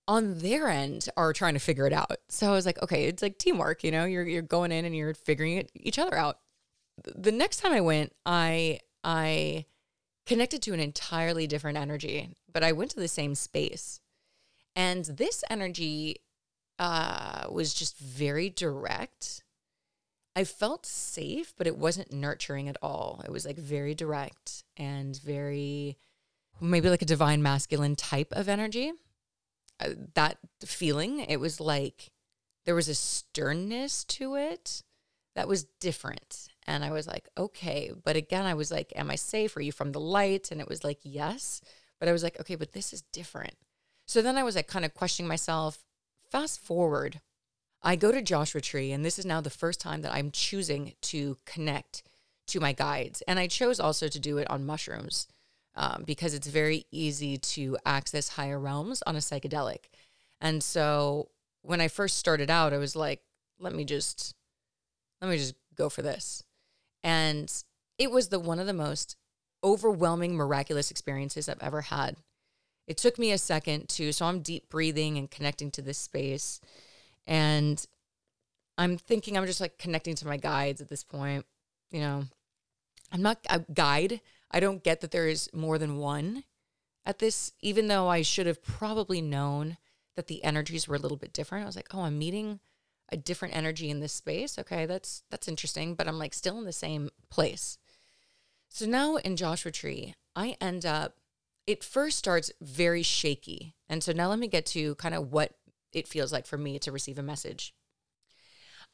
on 0.07 0.37
their 0.39 0.67
end 0.67 1.09
are 1.17 1.33
trying 1.33 1.55
to 1.55 1.59
figure 1.59 1.87
it 1.87 1.93
out 1.93 2.17
so 2.29 2.47
i 2.47 2.51
was 2.51 2.65
like 2.65 2.81
okay 2.81 3.05
it's 3.05 3.23
like 3.23 3.37
teamwork 3.37 3.83
you 3.83 3.91
know 3.91 4.05
you're, 4.05 4.25
you're 4.25 4.41
going 4.41 4.71
in 4.71 4.85
and 4.85 4.95
you're 4.95 5.13
figuring 5.13 5.57
it 5.57 5.71
each 5.75 5.97
other 5.97 6.15
out 6.15 6.39
the 7.03 7.31
next 7.31 7.57
time 7.57 7.71
i 7.71 7.81
went 7.81 8.13
i 8.25 8.79
i 9.03 9.65
connected 10.25 10.61
to 10.63 10.73
an 10.73 10.79
entirely 10.79 11.47
different 11.47 11.77
energy, 11.77 12.31
but 12.51 12.63
I 12.63 12.71
went 12.71 12.91
to 12.91 12.99
the 12.99 13.07
same 13.07 13.35
space. 13.35 13.99
And 14.75 15.05
this 15.05 15.43
energy 15.49 16.17
uh, 16.79 17.45
was 17.49 17.73
just 17.73 17.97
very 17.97 18.49
direct. 18.49 19.43
I 20.35 20.43
felt 20.43 20.85
safe, 20.85 21.53
but 21.57 21.67
it 21.67 21.77
wasn't 21.77 22.11
nurturing 22.11 22.67
at 22.67 22.77
all. 22.81 23.21
It 23.23 23.31
was 23.31 23.45
like 23.45 23.57
very 23.57 23.95
direct 23.95 24.63
and 24.75 25.17
very, 25.21 25.97
maybe 26.59 26.89
like 26.89 27.01
a 27.01 27.05
divine 27.05 27.41
masculine 27.41 27.95
type 27.95 28.33
of 28.33 28.49
energy. 28.49 28.91
Uh, 29.79 29.89
that 30.13 30.37
feeling, 30.65 31.21
it 31.21 31.39
was 31.39 31.59
like 31.59 32.11
there 32.65 32.75
was 32.75 32.89
a 32.89 32.95
sternness 32.95 34.03
to 34.05 34.35
it 34.35 34.81
that 35.35 35.47
was 35.47 35.65
different. 35.79 36.47
And 36.67 36.83
I 36.83 36.91
was 36.91 37.07
like, 37.07 37.29
okay. 37.37 37.91
But 38.03 38.15
again, 38.15 38.45
I 38.45 38.55
was 38.55 38.71
like, 38.71 38.91
am 38.95 39.11
I 39.11 39.15
safe? 39.15 39.55
Are 39.55 39.61
you 39.61 39.71
from 39.71 39.91
the 39.91 39.99
light? 39.99 40.51
And 40.51 40.59
it 40.59 40.67
was 40.67 40.83
like, 40.83 40.99
yes. 41.03 41.61
But 41.99 42.09
I 42.09 42.11
was 42.11 42.23
like, 42.23 42.39
okay, 42.39 42.55
but 42.55 42.73
this 42.73 42.91
is 42.91 43.03
different. 43.13 43.55
So 44.05 44.21
then 44.21 44.37
I 44.37 44.43
was 44.43 44.55
like, 44.55 44.67
kind 44.67 44.85
of 44.85 44.93
questioning 44.93 45.27
myself. 45.27 45.79
Fast 46.31 46.59
forward, 46.59 47.21
I 47.85 47.95
go 47.95 48.11
to 48.11 48.21
Joshua 48.21 48.61
Tree, 48.61 48.91
and 48.91 49.05
this 49.05 49.19
is 49.19 49.27
now 49.27 49.41
the 49.41 49.51
first 49.51 49.79
time 49.79 50.01
that 50.01 50.11
I'm 50.11 50.31
choosing 50.31 50.93
to 51.03 51.37
connect 51.45 52.01
to 52.47 52.59
my 52.59 52.73
guides. 52.73 53.21
And 53.27 53.37
I 53.37 53.45
chose 53.45 53.79
also 53.79 54.07
to 54.07 54.19
do 54.19 54.39
it 54.39 54.49
on 54.49 54.65
mushrooms 54.65 55.27
um, 55.75 56.03
because 56.05 56.33
it's 56.33 56.47
very 56.47 56.85
easy 56.91 57.37
to 57.37 57.77
access 57.85 58.29
higher 58.29 58.59
realms 58.59 59.03
on 59.05 59.15
a 59.15 59.19
psychedelic. 59.19 59.85
And 60.41 60.63
so 60.63 61.29
when 61.61 61.79
I 61.79 61.87
first 61.87 62.17
started 62.17 62.49
out, 62.49 62.73
I 62.73 62.77
was 62.77 62.95
like, 62.95 63.21
let 63.59 63.73
me 63.73 63.85
just 63.85 64.33
let 65.21 65.29
me 65.29 65.37
just 65.37 65.55
go 65.75 65.87
for 65.87 66.01
this. 66.01 66.43
And 67.03 67.51
it 67.99 68.09
was 68.09 68.29
the 68.29 68.39
one 68.39 68.59
of 68.59 68.67
the 68.67 68.73
most 68.73 69.15
overwhelming, 69.63 70.35
miraculous 70.35 70.91
experiences 70.91 71.47
I've 71.47 71.61
ever 71.61 71.81
had. 71.81 72.17
It 72.87 72.97
took 72.97 73.17
me 73.17 73.31
a 73.31 73.37
second 73.37 73.89
to, 73.89 74.11
so 74.11 74.25
I'm 74.25 74.41
deep 74.41 74.69
breathing 74.69 75.17
and 75.17 75.31
connecting 75.31 75.71
to 75.71 75.81
this 75.81 75.97
space. 75.97 76.59
And 77.27 77.83
I'm 78.77 78.97
thinking 78.97 79.37
I'm 79.37 79.45
just 79.45 79.61
like 79.61 79.77
connecting 79.77 80.15
to 80.15 80.27
my 80.27 80.37
guides 80.37 80.81
at 80.81 80.89
this 80.89 81.03
point. 81.03 81.45
You 81.91 82.01
know, 82.01 82.23
I'm 83.11 83.21
not 83.21 83.39
a 83.49 83.59
guide. 83.73 84.21
I 84.51 84.59
don't 84.59 84.83
get 84.83 85.01
that 85.01 85.11
there 85.11 85.27
is 85.27 85.49
more 85.53 85.77
than 85.77 85.97
one 85.97 86.43
at 87.05 87.19
this, 87.19 87.51
even 87.61 87.87
though 87.87 88.07
I 88.07 88.21
should 88.21 88.47
have 88.47 88.63
probably 88.63 89.21
known 89.21 89.77
that 90.15 90.27
the 90.27 90.43
energies 90.43 90.87
were 90.87 90.95
a 90.95 90.99
little 90.99 91.17
bit 91.17 91.33
different. 91.33 91.63
I 91.63 91.67
was 91.67 91.75
like, 91.75 91.93
oh, 91.93 92.01
I'm 92.01 92.17
meeting 92.17 92.59
a 93.09 93.17
different 93.17 93.55
energy 93.55 93.89
in 93.89 93.99
this 93.99 94.13
space. 94.13 94.57
Okay, 94.57 94.85
that's 94.85 95.23
that's 95.29 95.47
interesting, 95.47 95.95
but 95.95 96.07
I'm 96.07 96.17
like 96.17 96.33
still 96.33 96.57
in 96.57 96.65
the 96.65 96.73
same 96.73 97.09
place. 97.29 97.77
So 98.69 98.85
now 98.85 99.17
in 99.17 99.35
Joshua 99.35 99.71
Tree, 99.71 100.15
I 100.35 100.57
end 100.59 100.85
up 100.85 101.15
it 101.67 101.83
first 101.83 102.17
starts 102.17 102.51
very 102.61 103.03
shaky. 103.03 103.75
And 103.89 104.03
so 104.03 104.11
now 104.11 104.29
let 104.29 104.39
me 104.39 104.47
get 104.47 104.65
to 104.67 104.95
kind 104.95 105.15
of 105.15 105.31
what 105.31 105.53
it 105.95 106.07
feels 106.07 106.31
like 106.31 106.45
for 106.45 106.57
me 106.57 106.77
to 106.79 106.91
receive 106.91 107.17
a 107.17 107.23
message. 107.23 107.73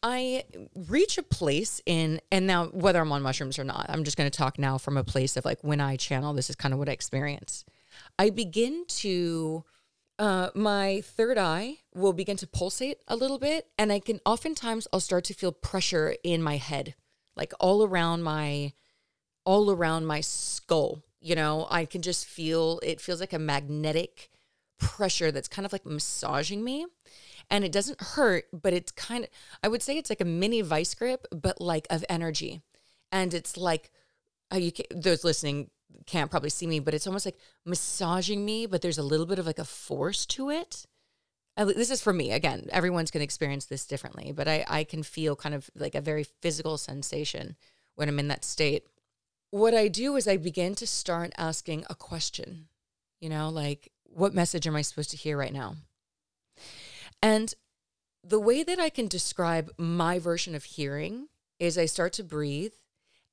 I 0.03 0.45
reach 0.75 1.17
a 1.17 1.23
place 1.23 1.81
in, 1.85 2.21
and 2.31 2.47
now 2.47 2.67
whether 2.67 2.99
I'm 2.99 3.11
on 3.11 3.21
mushrooms 3.21 3.59
or 3.59 3.63
not, 3.63 3.85
I'm 3.89 4.03
just 4.03 4.17
going 4.17 4.29
to 4.29 4.35
talk 4.35 4.57
now 4.57 4.77
from 4.77 4.97
a 4.97 5.03
place 5.03 5.37
of 5.37 5.45
like 5.45 5.59
when 5.63 5.81
I 5.81 5.95
channel, 5.95 6.33
this 6.33 6.49
is 6.49 6.55
kind 6.55 6.73
of 6.73 6.79
what 6.79 6.89
I 6.89 6.93
experience. 6.93 7.65
I 8.17 8.29
begin 8.29 8.85
to 8.87 9.63
uh, 10.17 10.49
my 10.53 11.01
third 11.01 11.37
eye 11.37 11.77
will 11.93 12.13
begin 12.13 12.37
to 12.37 12.47
pulsate 12.47 12.99
a 13.07 13.15
little 13.15 13.39
bit, 13.39 13.67
and 13.77 13.91
I 13.91 13.99
can 13.99 14.19
oftentimes 14.25 14.87
I'll 14.93 14.99
start 14.99 15.23
to 15.25 15.33
feel 15.33 15.51
pressure 15.51 16.15
in 16.23 16.41
my 16.41 16.57
head, 16.57 16.95
like 17.35 17.53
all 17.59 17.83
around 17.83 18.23
my, 18.23 18.73
all 19.45 19.71
around 19.71 20.05
my 20.05 20.21
skull. 20.21 21.03
You 21.19 21.35
know, 21.35 21.67
I 21.69 21.85
can 21.85 22.01
just 22.01 22.25
feel 22.25 22.79
it 22.81 23.01
feels 23.01 23.19
like 23.19 23.33
a 23.33 23.39
magnetic 23.39 24.29
pressure 24.81 25.31
that's 25.31 25.47
kind 25.47 25.65
of 25.65 25.71
like 25.71 25.85
massaging 25.85 26.63
me, 26.63 26.85
and 27.49 27.63
it 27.63 27.71
doesn't 27.71 28.01
hurt, 28.01 28.45
but 28.51 28.73
it's 28.73 28.91
kind 28.91 29.23
of 29.23 29.29
I 29.63 29.67
would 29.69 29.81
say 29.81 29.97
it's 29.97 30.09
like 30.09 30.21
a 30.21 30.25
mini 30.25 30.61
vice 30.61 30.93
grip, 30.95 31.25
but 31.31 31.61
like 31.61 31.87
of 31.89 32.03
energy, 32.09 32.61
and 33.11 33.33
it's 33.33 33.55
like. 33.55 33.91
Uh, 34.53 34.57
you 34.57 34.71
those 34.93 35.23
listening 35.23 35.69
can't 36.05 36.29
probably 36.29 36.49
see 36.49 36.67
me, 36.67 36.79
but 36.79 36.93
it's 36.93 37.07
almost 37.07 37.25
like 37.25 37.39
massaging 37.65 38.43
me, 38.43 38.65
but 38.65 38.81
there's 38.81 38.97
a 38.97 39.03
little 39.11 39.25
bit 39.25 39.39
of 39.39 39.45
like 39.45 39.59
a 39.59 39.63
force 39.63 40.25
to 40.25 40.49
it. 40.49 40.85
This 41.55 41.89
is 41.89 42.01
for 42.01 42.11
me. 42.11 42.33
Again, 42.33 42.67
everyone's 42.69 43.11
going 43.11 43.21
to 43.21 43.23
experience 43.23 43.65
this 43.65 43.85
differently, 43.85 44.33
but 44.33 44.49
I, 44.49 44.65
I 44.67 44.83
can 44.83 45.03
feel 45.03 45.37
kind 45.37 45.55
of 45.55 45.69
like 45.73 45.95
a 45.95 46.01
very 46.01 46.25
physical 46.41 46.77
sensation 46.77 47.55
when 47.95 48.09
I'm 48.09 48.19
in 48.19 48.27
that 48.27 48.43
state. 48.43 48.87
What 49.51 49.73
I 49.73 49.87
do 49.87 50.17
is 50.17 50.27
I 50.27 50.35
begin 50.35 50.75
to 50.75 50.85
start 50.87 51.31
asking 51.37 51.85
a 51.89 51.95
question, 51.95 52.67
you 53.21 53.29
know, 53.29 53.47
like, 53.49 53.91
what 54.13 54.33
message 54.33 54.67
am 54.67 54.75
I 54.75 54.81
supposed 54.81 55.11
to 55.11 55.17
hear 55.17 55.37
right 55.37 55.53
now? 55.53 55.75
And 57.21 57.53
the 58.23 58.39
way 58.39 58.63
that 58.63 58.79
I 58.79 58.89
can 58.89 59.07
describe 59.07 59.71
my 59.77 60.19
version 60.19 60.55
of 60.55 60.63
hearing 60.63 61.27
is 61.59 61.77
I 61.77 61.85
start 61.85 62.13
to 62.13 62.23
breathe 62.23 62.73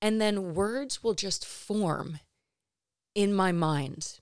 and 0.01 0.21
then 0.21 0.55
words 0.55 1.03
will 1.03 1.15
just 1.15 1.45
form 1.45 2.21
in 3.15 3.35
my 3.35 3.53
mind, 3.53 4.21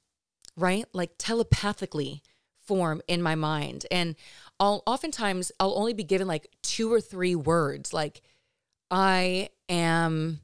right? 0.56 0.86
Like 0.92 1.12
telepathically 1.18 2.22
form 2.66 3.02
in 3.06 3.22
my 3.22 3.34
mind. 3.34 3.86
And 3.90 4.16
I'll 4.58 4.82
oftentimes 4.86 5.52
I'll 5.60 5.78
only 5.78 5.92
be 5.92 6.04
given 6.04 6.26
like 6.26 6.48
two 6.62 6.92
or 6.92 7.00
three 7.00 7.34
words 7.34 7.92
like 7.92 8.22
I 8.90 9.50
am 9.68 10.40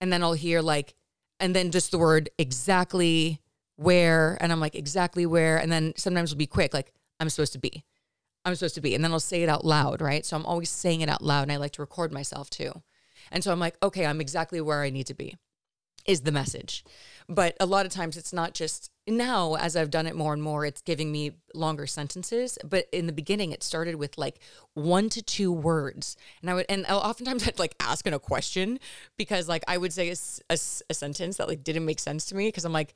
and 0.00 0.12
then 0.12 0.22
I'll 0.22 0.32
hear 0.32 0.62
like 0.62 0.94
and 1.40 1.54
then 1.54 1.70
just 1.70 1.90
the 1.90 1.98
word 1.98 2.30
exactly 2.38 3.40
where 3.76 4.38
and 4.40 4.52
I'm 4.52 4.60
like 4.60 4.74
exactly 4.74 5.26
where 5.26 5.58
and 5.58 5.70
then 5.70 5.94
sometimes 5.96 6.30
it'll 6.30 6.38
be 6.38 6.46
quick 6.46 6.74
like 6.74 6.92
I'm 7.20 7.30
supposed 7.30 7.52
to 7.54 7.58
be. 7.58 7.84
I'm 8.44 8.54
supposed 8.54 8.74
to 8.74 8.80
be 8.80 8.94
and 8.94 9.02
then 9.02 9.12
I'll 9.12 9.20
say 9.20 9.42
it 9.42 9.48
out 9.48 9.64
loud, 9.64 10.00
right? 10.00 10.24
So 10.24 10.36
I'm 10.36 10.46
always 10.46 10.70
saying 10.70 11.00
it 11.00 11.08
out 11.08 11.22
loud 11.22 11.44
and 11.44 11.52
I 11.52 11.56
like 11.56 11.72
to 11.72 11.82
record 11.82 12.12
myself 12.12 12.50
too. 12.50 12.82
And 13.32 13.42
so 13.42 13.52
I'm 13.52 13.60
like, 13.60 13.76
okay, 13.82 14.04
I'm 14.04 14.20
exactly 14.20 14.60
where 14.60 14.82
I 14.82 14.90
need 14.90 15.06
to 15.06 15.14
be 15.14 15.36
is 16.06 16.22
the 16.22 16.32
message. 16.32 16.84
But 17.28 17.56
a 17.58 17.66
lot 17.66 17.86
of 17.86 17.92
times 17.92 18.16
it's 18.16 18.32
not 18.32 18.52
just 18.52 18.90
now 19.06 19.54
as 19.54 19.76
I've 19.76 19.90
done 19.90 20.06
it 20.06 20.14
more 20.14 20.34
and 20.34 20.42
more, 20.42 20.66
it's 20.66 20.82
giving 20.82 21.10
me 21.10 21.32
longer 21.54 21.86
sentences. 21.86 22.58
But 22.64 22.86
in 22.92 23.06
the 23.06 23.12
beginning, 23.12 23.52
it 23.52 23.62
started 23.62 23.94
with 23.94 24.18
like 24.18 24.38
one 24.74 25.08
to 25.10 25.22
two 25.22 25.50
words. 25.50 26.16
And 26.42 26.50
I 26.50 26.54
would, 26.54 26.66
and 26.68 26.84
oftentimes 26.86 27.48
I'd 27.48 27.58
like 27.58 27.74
ask 27.80 28.06
in 28.06 28.12
a 28.12 28.18
question 28.18 28.78
because 29.16 29.48
like 29.48 29.64
I 29.66 29.78
would 29.78 29.92
say 29.92 30.10
a, 30.10 30.16
a, 30.50 30.58
a 30.90 30.94
sentence 30.94 31.38
that 31.38 31.48
like 31.48 31.64
didn't 31.64 31.86
make 31.86 32.00
sense 32.00 32.26
to 32.26 32.34
me 32.34 32.48
because 32.48 32.66
I'm 32.66 32.72
like, 32.72 32.94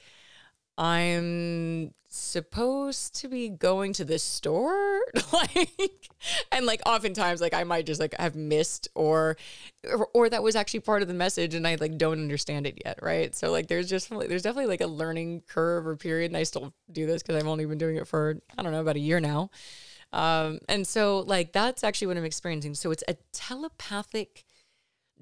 I'm 0.79 1.93
supposed 2.09 3.15
to 3.21 3.29
be 3.29 3.49
going 3.49 3.93
to 3.95 4.05
the 4.05 4.19
store? 4.19 5.01
Like 5.33 6.11
and 6.51 6.67
like 6.67 6.81
oftentimes 6.85 7.41
like 7.41 7.55
I 7.55 7.63
might 7.63 7.87
just 7.87 8.01
like 8.01 8.15
have 8.19 8.35
missed 8.35 8.89
or, 8.97 9.37
or 9.89 10.09
or 10.13 10.29
that 10.29 10.43
was 10.43 10.57
actually 10.57 10.81
part 10.81 11.01
of 11.03 11.07
the 11.07 11.15
message 11.15 11.55
and 11.55 11.67
I 11.67 11.77
like 11.77 11.97
don't 11.97 12.19
understand 12.19 12.67
it 12.67 12.83
yet 12.85 12.99
right? 13.03 13.33
So 13.35 13.53
like 13.53 13.69
there's 13.69 13.89
just 13.89 14.11
there's 14.11 14.43
definitely 14.43 14.67
like 14.67 14.81
a 14.81 14.87
learning 14.87 15.43
curve 15.47 15.87
or 15.87 15.97
period 15.97 16.31
and 16.31 16.37
I 16.37 16.43
still 16.43 16.73
do 16.91 17.07
this 17.07 17.23
because 17.23 17.37
I've 17.37 17.47
only 17.47 17.67
been 17.67 17.79
doing 17.79 17.97
it 17.97 18.09
for 18.09 18.41
I 18.57 18.63
don't 18.63 18.73
know 18.73 18.81
about 18.81 18.97
a 18.97 19.01
year 19.01 19.21
now. 19.21 19.51
Um 20.13 20.59
and 20.69 20.87
so 20.87 21.21
like 21.21 21.53
that's 21.53 21.85
actually 21.85 22.09
what 22.09 22.17
I'm 22.17 22.25
experiencing. 22.25 22.75
So 22.75 22.91
it's 22.91 23.05
a 23.07 23.17
telepathic 23.33 24.45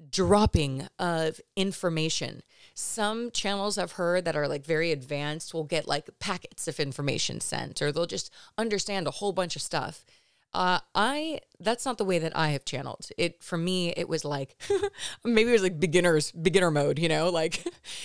dropping 0.09 0.87
of 0.97 1.41
information. 1.55 2.41
Some 2.79 3.31
channels 3.31 3.79
I've 3.79 3.93
heard 3.93 4.23
that 4.25 4.35
are 4.35 4.47
like 4.47 4.63
very 4.63 4.91
advanced 4.91 5.51
will 5.51 5.63
get 5.63 5.87
like 5.87 6.11
packets 6.19 6.67
of 6.67 6.79
information 6.79 7.41
sent 7.41 7.81
or 7.81 7.91
they'll 7.91 8.05
just 8.05 8.31
understand 8.55 9.07
a 9.07 9.11
whole 9.11 9.33
bunch 9.33 9.55
of 9.55 9.63
stuff. 9.63 10.05
Uh, 10.53 10.77
I 10.93 11.39
that's 11.59 11.85
not 11.85 11.97
the 11.97 12.05
way 12.05 12.19
that 12.19 12.37
I 12.37 12.49
have 12.49 12.65
channeled 12.65 13.09
it. 13.17 13.41
For 13.41 13.57
me, 13.57 13.93
it 13.97 14.07
was 14.07 14.23
like 14.23 14.61
maybe 15.25 15.49
it 15.49 15.53
was 15.53 15.63
like 15.63 15.79
beginners 15.79 16.31
beginner 16.31 16.69
mode. 16.69 16.99
You 16.99 17.09
know, 17.09 17.29
like 17.31 17.63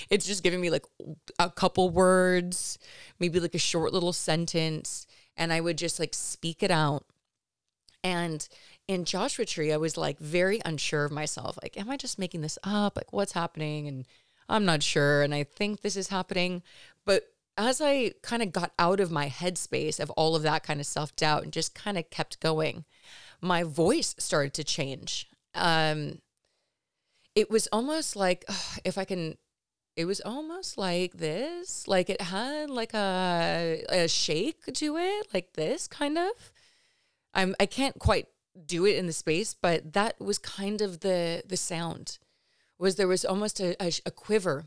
it's 0.08 0.26
just 0.26 0.42
giving 0.42 0.62
me 0.62 0.70
like 0.70 0.86
a 1.38 1.50
couple 1.50 1.90
words, 1.90 2.78
maybe 3.20 3.40
like 3.40 3.54
a 3.54 3.58
short 3.58 3.92
little 3.92 4.14
sentence, 4.14 5.06
and 5.36 5.52
I 5.52 5.60
would 5.60 5.76
just 5.76 6.00
like 6.00 6.14
speak 6.14 6.62
it 6.62 6.70
out. 6.70 7.04
And 8.02 8.48
in 8.88 9.04
Joshua 9.04 9.44
Tree, 9.44 9.70
I 9.70 9.76
was 9.76 9.98
like 9.98 10.18
very 10.18 10.62
unsure 10.64 11.04
of 11.04 11.12
myself. 11.12 11.58
Like, 11.62 11.78
am 11.78 11.90
I 11.90 11.98
just 11.98 12.18
making 12.18 12.40
this 12.40 12.58
up? 12.64 12.96
Like, 12.96 13.12
what's 13.12 13.32
happening? 13.32 13.86
And 13.86 14.06
I'm 14.52 14.64
not 14.64 14.82
sure. 14.82 15.22
And 15.22 15.34
I 15.34 15.44
think 15.44 15.80
this 15.80 15.96
is 15.96 16.08
happening. 16.08 16.62
But 17.04 17.24
as 17.56 17.80
I 17.80 18.12
kind 18.22 18.42
of 18.42 18.52
got 18.52 18.72
out 18.78 19.00
of 19.00 19.10
my 19.10 19.28
headspace 19.28 19.98
of 20.00 20.10
all 20.10 20.36
of 20.36 20.42
that 20.42 20.62
kind 20.62 20.80
of 20.80 20.86
self 20.86 21.14
doubt 21.16 21.42
and 21.44 21.52
just 21.52 21.74
kind 21.74 21.98
of 21.98 22.10
kept 22.10 22.40
going, 22.40 22.84
my 23.40 23.62
voice 23.62 24.14
started 24.18 24.54
to 24.54 24.64
change. 24.64 25.28
Um, 25.54 26.20
it 27.34 27.50
was 27.50 27.68
almost 27.72 28.16
like, 28.16 28.44
if 28.84 28.98
I 28.98 29.04
can, 29.04 29.36
it 29.96 30.04
was 30.04 30.20
almost 30.20 30.78
like 30.78 31.14
this, 31.14 31.86
like 31.86 32.08
it 32.08 32.20
had 32.20 32.70
like 32.70 32.94
a, 32.94 33.84
a 33.88 34.08
shake 34.08 34.64
to 34.74 34.96
it, 34.96 35.26
like 35.34 35.54
this 35.54 35.86
kind 35.88 36.18
of. 36.18 36.52
I'm, 37.34 37.54
I 37.58 37.66
can't 37.66 37.98
quite 37.98 38.26
do 38.66 38.86
it 38.86 38.96
in 38.96 39.06
the 39.06 39.12
space, 39.12 39.54
but 39.54 39.92
that 39.94 40.20
was 40.20 40.38
kind 40.38 40.80
of 40.82 41.00
the 41.00 41.42
the 41.46 41.56
sound. 41.56 42.18
Was 42.78 42.96
there 42.96 43.08
was 43.08 43.24
almost 43.24 43.60
a, 43.60 43.80
a, 43.82 43.92
a 44.06 44.10
quiver 44.10 44.66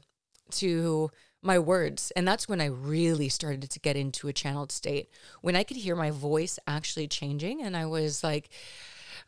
to 0.51 1.09
my 1.45 1.59
words. 1.59 2.11
And 2.15 2.27
that's 2.27 2.49
when 2.49 2.59
I 2.59 2.65
really 2.65 3.29
started 3.29 3.69
to 3.69 3.79
get 3.79 3.95
into 3.95 4.27
a 4.27 4.33
channeled 4.33 4.71
state. 4.71 5.09
When 5.41 5.55
I 5.55 5.63
could 5.63 5.77
hear 5.77 5.95
my 5.95 6.11
voice 6.11 6.59
actually 6.67 7.07
changing, 7.07 7.61
and 7.61 7.77
I 7.77 7.85
was 7.85 8.23
like, 8.23 8.49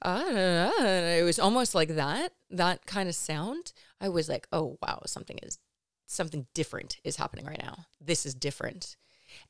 uh, 0.02 0.72
it 0.80 1.24
was 1.24 1.40
almost 1.40 1.76
like 1.76 1.90
that, 1.96 2.34
that 2.50 2.86
kind 2.86 3.08
of 3.08 3.16
sound. 3.16 3.72
I 4.02 4.10
was 4.10 4.28
like, 4.28 4.48
oh, 4.52 4.78
wow, 4.82 5.02
something 5.06 5.38
is, 5.44 5.60
something 6.08 6.48
different 6.54 6.98
is 7.04 7.18
happening 7.18 7.46
right 7.46 7.62
now. 7.62 7.86
This 8.02 8.26
is 8.26 8.34
different. 8.34 8.96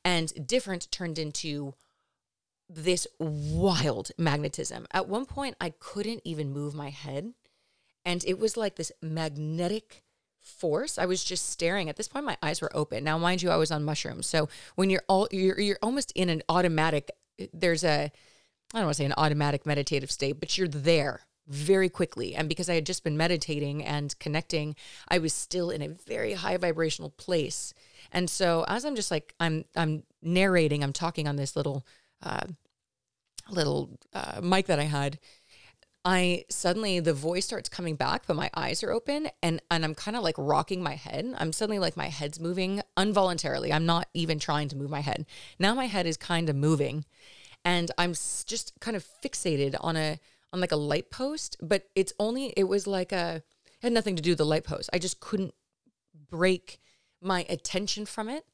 And 0.04 0.46
different 0.46 0.90
turned 0.90 1.18
into 1.18 1.74
this 2.68 3.06
wild 3.18 4.10
magnetism. 4.18 4.86
At 4.92 5.08
one 5.08 5.24
point, 5.24 5.56
I 5.60 5.72
couldn't 5.78 6.20
even 6.24 6.52
move 6.52 6.74
my 6.74 6.90
head. 6.90 7.32
And 8.08 8.24
it 8.24 8.38
was 8.38 8.56
like 8.56 8.76
this 8.76 8.90
magnetic 9.02 10.02
force. 10.40 10.96
I 10.96 11.04
was 11.04 11.22
just 11.22 11.50
staring. 11.50 11.90
At 11.90 11.96
this 11.96 12.08
point, 12.08 12.24
my 12.24 12.38
eyes 12.42 12.62
were 12.62 12.74
open. 12.74 13.04
Now, 13.04 13.18
mind 13.18 13.42
you, 13.42 13.50
I 13.50 13.56
was 13.56 13.70
on 13.70 13.84
mushrooms. 13.84 14.26
So 14.26 14.48
when 14.76 14.88
you're 14.88 15.02
all 15.08 15.28
you're 15.30 15.60
you're 15.60 15.78
almost 15.82 16.10
in 16.12 16.30
an 16.30 16.42
automatic. 16.48 17.10
There's 17.52 17.84
a 17.84 18.10
I 18.72 18.78
don't 18.78 18.86
want 18.86 18.96
to 18.96 19.02
say 19.02 19.04
an 19.04 19.12
automatic 19.18 19.66
meditative 19.66 20.10
state, 20.10 20.40
but 20.40 20.56
you're 20.56 20.68
there 20.68 21.20
very 21.48 21.90
quickly. 21.90 22.34
And 22.34 22.48
because 22.48 22.70
I 22.70 22.76
had 22.76 22.86
just 22.86 23.04
been 23.04 23.18
meditating 23.18 23.84
and 23.84 24.18
connecting, 24.18 24.74
I 25.08 25.18
was 25.18 25.34
still 25.34 25.68
in 25.68 25.82
a 25.82 25.88
very 25.88 26.32
high 26.32 26.56
vibrational 26.56 27.10
place. 27.10 27.74
And 28.10 28.30
so 28.30 28.64
as 28.68 28.86
I'm 28.86 28.96
just 28.96 29.10
like 29.10 29.34
I'm 29.38 29.66
I'm 29.76 30.04
narrating, 30.22 30.82
I'm 30.82 30.94
talking 30.94 31.28
on 31.28 31.36
this 31.36 31.56
little 31.56 31.84
uh, 32.22 32.46
little 33.50 33.98
uh, 34.14 34.40
mic 34.42 34.64
that 34.68 34.78
I 34.78 34.84
had 34.84 35.18
I 36.08 36.46
suddenly 36.48 37.00
the 37.00 37.12
voice 37.12 37.44
starts 37.44 37.68
coming 37.68 37.94
back, 37.94 38.22
but 38.26 38.34
my 38.34 38.48
eyes 38.54 38.82
are 38.82 38.90
open 38.90 39.28
and 39.42 39.60
and 39.70 39.84
I'm 39.84 39.94
kind 39.94 40.16
of 40.16 40.22
like 40.22 40.36
rocking 40.38 40.82
my 40.82 40.94
head. 40.94 41.34
I'm 41.36 41.52
suddenly 41.52 41.78
like 41.78 41.98
my 41.98 42.06
head's 42.06 42.40
moving 42.40 42.80
involuntarily. 42.98 43.74
I'm 43.74 43.84
not 43.84 44.08
even 44.14 44.38
trying 44.38 44.68
to 44.68 44.76
move 44.76 44.88
my 44.88 45.00
head. 45.00 45.26
Now 45.58 45.74
my 45.74 45.84
head 45.84 46.06
is 46.06 46.16
kind 46.16 46.48
of 46.48 46.56
moving 46.56 47.04
and 47.62 47.90
I'm 47.98 48.14
just 48.14 48.72
kind 48.80 48.96
of 48.96 49.04
fixated 49.22 49.76
on 49.80 49.98
a 49.98 50.18
on 50.50 50.62
like 50.62 50.72
a 50.72 50.76
light 50.76 51.10
post, 51.10 51.58
but 51.60 51.90
it's 51.94 52.14
only 52.18 52.54
it 52.56 52.64
was 52.64 52.86
like 52.86 53.12
a 53.12 53.42
had 53.82 53.92
nothing 53.92 54.16
to 54.16 54.22
do 54.22 54.30
with 54.30 54.38
the 54.38 54.46
light 54.46 54.64
post. 54.64 54.88
I 54.94 54.98
just 54.98 55.20
couldn't 55.20 55.52
break 56.30 56.80
my 57.20 57.44
attention 57.50 58.06
from 58.06 58.30
it 58.30 58.46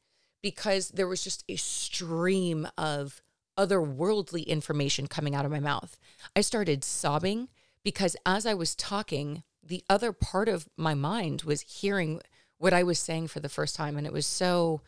because 0.43 0.89
there 0.89 1.07
was 1.07 1.23
just 1.23 1.45
a 1.49 1.55
stream 1.55 2.67
of 2.77 3.23
otherworldly 3.57 4.47
information 4.47 5.07
coming 5.07 5.35
out 5.35 5.45
of 5.45 5.51
my 5.51 5.61
mouth. 5.61 5.97
I 6.35 6.41
started 6.41 6.85
sobbing 6.85 7.49
because 7.83 8.17
as 8.25 8.47
I 8.47 8.55
was 8.55 8.75
talking, 8.75 9.43
the 9.63 9.85
other 9.89 10.13
part 10.13 10.49
of 10.49 10.69
my 10.77 10.95
mind 10.95 11.43
was 11.43 11.63
hearing 11.63 12.21
what 12.59 12.73
I 12.73 12.83
was 12.83 12.99
saying 12.99 13.29
for 13.29 13.41
the 13.41 13.49
first 13.49 13.77
time. 13.77 13.97
And 13.97 14.07
it 14.07 14.13
was 14.13 14.27
so 14.27 14.81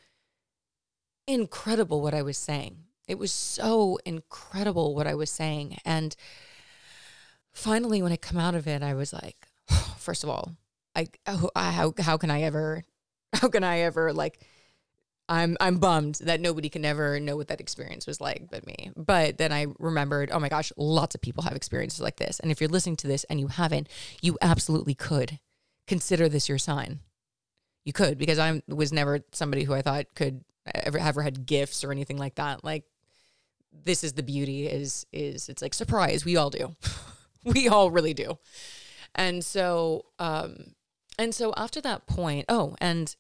incredible 1.27 2.01
what 2.03 2.15
I 2.15 2.23
was 2.23 2.39
saying. 2.39 2.79
It 3.09 3.19
was 3.19 3.33
so 3.33 3.99
incredible 4.05 4.95
what 4.95 5.07
I 5.07 5.15
was 5.15 5.31
saying. 5.31 5.79
And 5.85 6.17
finally, 7.53 8.03
when 8.03 8.13
I 8.13 8.17
come 8.17 8.39
out 8.39 8.55
of 8.55 8.67
it, 8.67 8.83
I 8.83 8.95
was 8.95 9.13
like, 9.13 9.37
first 9.99 10.25
of 10.25 10.31
all, 10.31 10.57
oh, 10.97 11.51
I, 11.55 11.71
how, 11.71 11.95
how 11.99 12.17
can 12.17 12.31
I 12.31 12.43
ever, 12.43 12.83
how 13.33 13.49
can 13.49 13.65
I 13.65 13.81
ever 13.81 14.13
like 14.13 14.41
I'm 15.29 15.57
I'm 15.61 15.79
bummed 15.79 16.17
that 16.23 16.41
nobody 16.41 16.69
can 16.69 16.85
ever 16.85 17.19
know 17.19 17.37
what 17.37 17.49
that 17.49 17.61
experience 17.61 18.07
was 18.07 18.21
like 18.21 18.49
but 18.51 18.67
me. 18.67 18.93
But 18.97 19.39
then 19.39 19.53
I 19.53 19.67
remembered, 19.79 20.31
oh 20.31 20.39
my 20.39 20.49
gosh, 20.49 20.73
lots 20.77 21.15
of 21.15 21.21
people 21.21 21.43
have 21.43 21.55
experiences 21.55 22.01
like 22.01 22.17
this. 22.17 22.39
And 22.39 22.51
if 22.51 22.61
you're 22.61 22.71
listening 22.71 22.97
to 22.97 23.09
this 23.09 23.25
and 23.25 23.41
you 23.41 23.49
haven't, 23.49 23.89
you 24.23 24.39
absolutely 24.41 24.95
could 24.95 25.39
consider 25.87 26.29
this 26.29 26.49
your 26.49 26.59
sign. 26.59 27.01
You 27.85 27.93
could 27.93 28.19
because 28.19 28.39
I 28.39 28.63
was 28.69 28.93
never 28.93 29.21
somebody 29.33 29.65
who 29.65 29.75
I 29.75 29.83
thought 29.83 30.07
could 30.15 30.45
ever 30.75 30.99
ever 30.99 31.23
had 31.23 31.47
gifts 31.47 31.83
or 31.83 31.91
anything 31.91 32.19
like 32.19 32.37
that. 32.37 32.65
Like 32.65 32.85
this 33.73 34.05
is 34.05 34.13
the 34.13 34.23
beauty 34.23 34.67
is 34.67 35.07
is 35.13 35.49
it's 35.49 35.63
like 35.63 35.75
surprise, 35.75 36.25
we 36.25 36.37
all 36.37 36.51
do. 36.51 36.77
we 37.45 37.69
all 37.69 37.91
really 37.91 38.15
do. 38.15 38.39
And 39.15 39.45
so 39.45 40.07
um 40.19 40.75
and 41.19 41.35
so 41.35 41.53
after 41.57 41.81
that 41.81 42.07
point, 42.07 42.45
oh, 42.49 42.77
and 42.81 43.15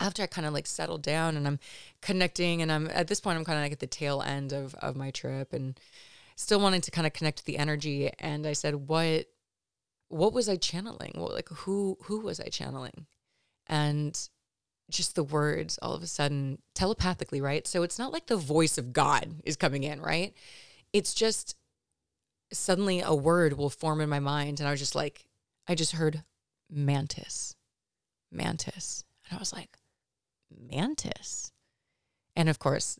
after 0.00 0.22
I 0.22 0.26
kind 0.26 0.46
of 0.46 0.52
like 0.52 0.66
settled 0.66 1.02
down 1.02 1.36
and 1.36 1.46
I'm 1.46 1.58
connecting 2.00 2.62
and 2.62 2.70
I'm 2.70 2.88
at 2.90 3.08
this 3.08 3.20
point 3.20 3.38
I'm 3.38 3.44
kind 3.44 3.58
of 3.58 3.64
like 3.64 3.72
at 3.72 3.80
the 3.80 3.86
tail 3.86 4.22
end 4.22 4.52
of 4.52 4.74
of 4.76 4.96
my 4.96 5.10
trip 5.10 5.52
and 5.52 5.78
still 6.36 6.60
wanting 6.60 6.80
to 6.82 6.90
kind 6.90 7.06
of 7.06 7.12
connect 7.12 7.44
the 7.44 7.58
energy 7.58 8.10
and 8.18 8.46
I 8.46 8.52
said 8.52 8.88
what 8.88 9.26
what 10.08 10.32
was 10.32 10.48
I 10.48 10.56
channeling? 10.56 11.12
What 11.16 11.32
like 11.32 11.48
who 11.48 11.98
who 12.02 12.20
was 12.20 12.40
I 12.40 12.48
channeling? 12.48 13.06
And 13.66 14.18
just 14.90 15.14
the 15.14 15.24
words 15.24 15.78
all 15.80 15.94
of 15.94 16.02
a 16.02 16.06
sudden 16.06 16.58
telepathically, 16.74 17.40
right? 17.40 17.66
So 17.66 17.82
it's 17.82 17.98
not 17.98 18.12
like 18.12 18.26
the 18.26 18.36
voice 18.36 18.78
of 18.78 18.92
God 18.92 19.40
is 19.44 19.56
coming 19.56 19.82
in, 19.82 20.00
right? 20.00 20.34
It's 20.92 21.14
just 21.14 21.56
suddenly 22.52 23.00
a 23.00 23.14
word 23.14 23.54
will 23.54 23.70
form 23.70 24.00
in 24.00 24.08
my 24.08 24.20
mind 24.20 24.60
and 24.60 24.68
I 24.68 24.70
was 24.70 24.80
just 24.80 24.94
like 24.94 25.24
I 25.66 25.74
just 25.74 25.92
heard 25.92 26.22
mantis. 26.70 27.56
Mantis. 28.30 29.04
And 29.28 29.36
I 29.36 29.40
was 29.40 29.52
like, 29.52 29.78
mantis. 30.58 31.52
And 32.36 32.48
of 32.48 32.58
course, 32.58 32.98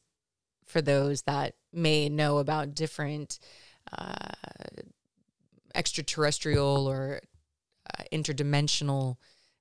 for 0.64 0.80
those 0.80 1.22
that 1.22 1.54
may 1.72 2.08
know 2.08 2.38
about 2.38 2.74
different 2.74 3.38
uh, 3.96 4.14
extraterrestrial 5.74 6.86
or 6.88 7.20
uh, 7.98 8.04
interdimensional 8.12 9.16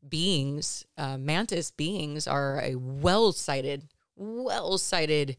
beings, 0.08 0.86
uh, 0.98 1.18
mantis 1.18 1.72
beings 1.72 2.28
are 2.28 2.62
a 2.62 2.76
well 2.76 3.32
cited, 3.32 3.88
well 4.16 4.78
cited 4.78 5.38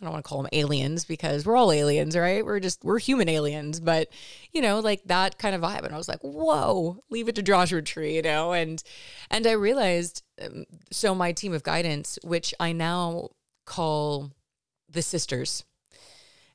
I 0.00 0.04
don't 0.04 0.12
want 0.12 0.24
to 0.24 0.28
call 0.28 0.42
them 0.42 0.50
aliens 0.52 1.04
because 1.04 1.44
we're 1.44 1.56
all 1.56 1.72
aliens, 1.72 2.16
right? 2.16 2.44
We're 2.44 2.60
just 2.60 2.84
we're 2.84 3.00
human 3.00 3.28
aliens, 3.28 3.80
but 3.80 4.08
you 4.52 4.62
know, 4.62 4.78
like 4.78 5.02
that 5.06 5.38
kind 5.38 5.56
of 5.56 5.62
vibe. 5.62 5.84
And 5.84 5.92
I 5.92 5.98
was 5.98 6.08
like, 6.08 6.20
whoa, 6.20 7.02
leave 7.10 7.28
it 7.28 7.34
to 7.34 7.42
Joshua 7.42 7.82
Tree, 7.82 8.14
you 8.14 8.22
know. 8.22 8.52
And 8.52 8.82
and 9.30 9.46
I 9.46 9.52
realized, 9.52 10.22
um, 10.40 10.66
so 10.92 11.14
my 11.14 11.32
team 11.32 11.52
of 11.52 11.64
guidance, 11.64 12.18
which 12.22 12.54
I 12.60 12.72
now 12.72 13.30
call 13.64 14.32
the 14.88 15.02
sisters. 15.02 15.64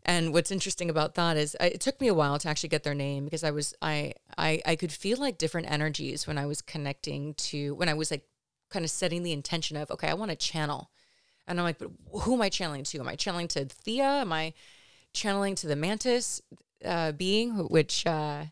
And 0.05 0.33
what's 0.33 0.51
interesting 0.51 0.89
about 0.89 1.15
that 1.15 1.37
is 1.37 1.55
it 1.59 1.79
took 1.79 1.99
me 2.01 2.07
a 2.07 2.13
while 2.13 2.37
to 2.39 2.49
actually 2.49 2.69
get 2.69 2.83
their 2.83 2.93
name 2.93 3.25
because 3.25 3.43
I 3.43 3.51
was 3.51 3.73
I 3.81 4.13
I 4.37 4.61
I 4.65 4.75
could 4.77 4.91
feel 4.91 5.17
like 5.17 5.37
different 5.37 5.71
energies 5.71 6.27
when 6.27 6.37
I 6.37 6.45
was 6.45 6.61
connecting 6.61 7.33
to 7.35 7.75
when 7.75 7.89
I 7.89 7.93
was 7.93 8.09
like 8.09 8.23
kind 8.69 8.85
of 8.85 8.91
setting 8.91 9.23
the 9.23 9.33
intention 9.33 9.75
of 9.75 9.91
okay, 9.91 10.09
I 10.09 10.13
want 10.13 10.31
to 10.31 10.37
channel 10.37 10.91
and 11.47 11.59
I'm 11.59 11.65
like, 11.65 11.77
but 11.77 11.91
who 12.21 12.33
am 12.33 12.41
I 12.41 12.49
channeling 12.49 12.83
to? 12.83 12.99
Am 12.99 13.07
I 13.07 13.15
channeling 13.15 13.47
to 13.49 13.65
Thea? 13.65 14.21
Am 14.21 14.31
I 14.31 14.53
channeling 15.13 15.55
to 15.55 15.67
the 15.67 15.75
mantis 15.75 16.41
uh, 16.83 17.11
being, 17.11 17.51
which 17.69 18.05
uh, 18.05 18.45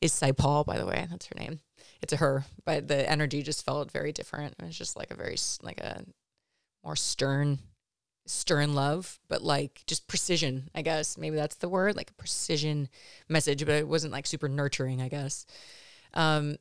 is 0.00 0.12
Saipal, 0.12 0.64
by 0.64 0.78
the 0.78 0.86
way? 0.86 1.06
That's 1.10 1.26
her 1.26 1.38
name. 1.38 1.60
It's 2.00 2.12
a 2.12 2.16
her, 2.16 2.44
but 2.64 2.88
the 2.88 3.08
energy 3.10 3.42
just 3.42 3.64
felt 3.64 3.90
very 3.90 4.12
different. 4.12 4.54
It 4.58 4.64
was 4.64 4.78
just 4.78 4.96
like 4.96 5.10
a 5.10 5.16
very, 5.16 5.36
like 5.62 5.80
a 5.80 6.04
more 6.84 6.94
stern, 6.94 7.58
stern 8.26 8.74
love, 8.74 9.18
but 9.28 9.42
like 9.42 9.82
just 9.86 10.06
precision, 10.06 10.70
I 10.74 10.82
guess. 10.82 11.18
Maybe 11.18 11.36
that's 11.36 11.56
the 11.56 11.68
word, 11.68 11.96
like 11.96 12.10
a 12.10 12.14
precision 12.14 12.88
message, 13.28 13.66
but 13.66 13.74
it 13.74 13.88
wasn't 13.88 14.12
like 14.12 14.26
super 14.26 14.48
nurturing, 14.48 15.02
I 15.02 15.08
guess. 15.08 15.44
Um, 16.14 16.56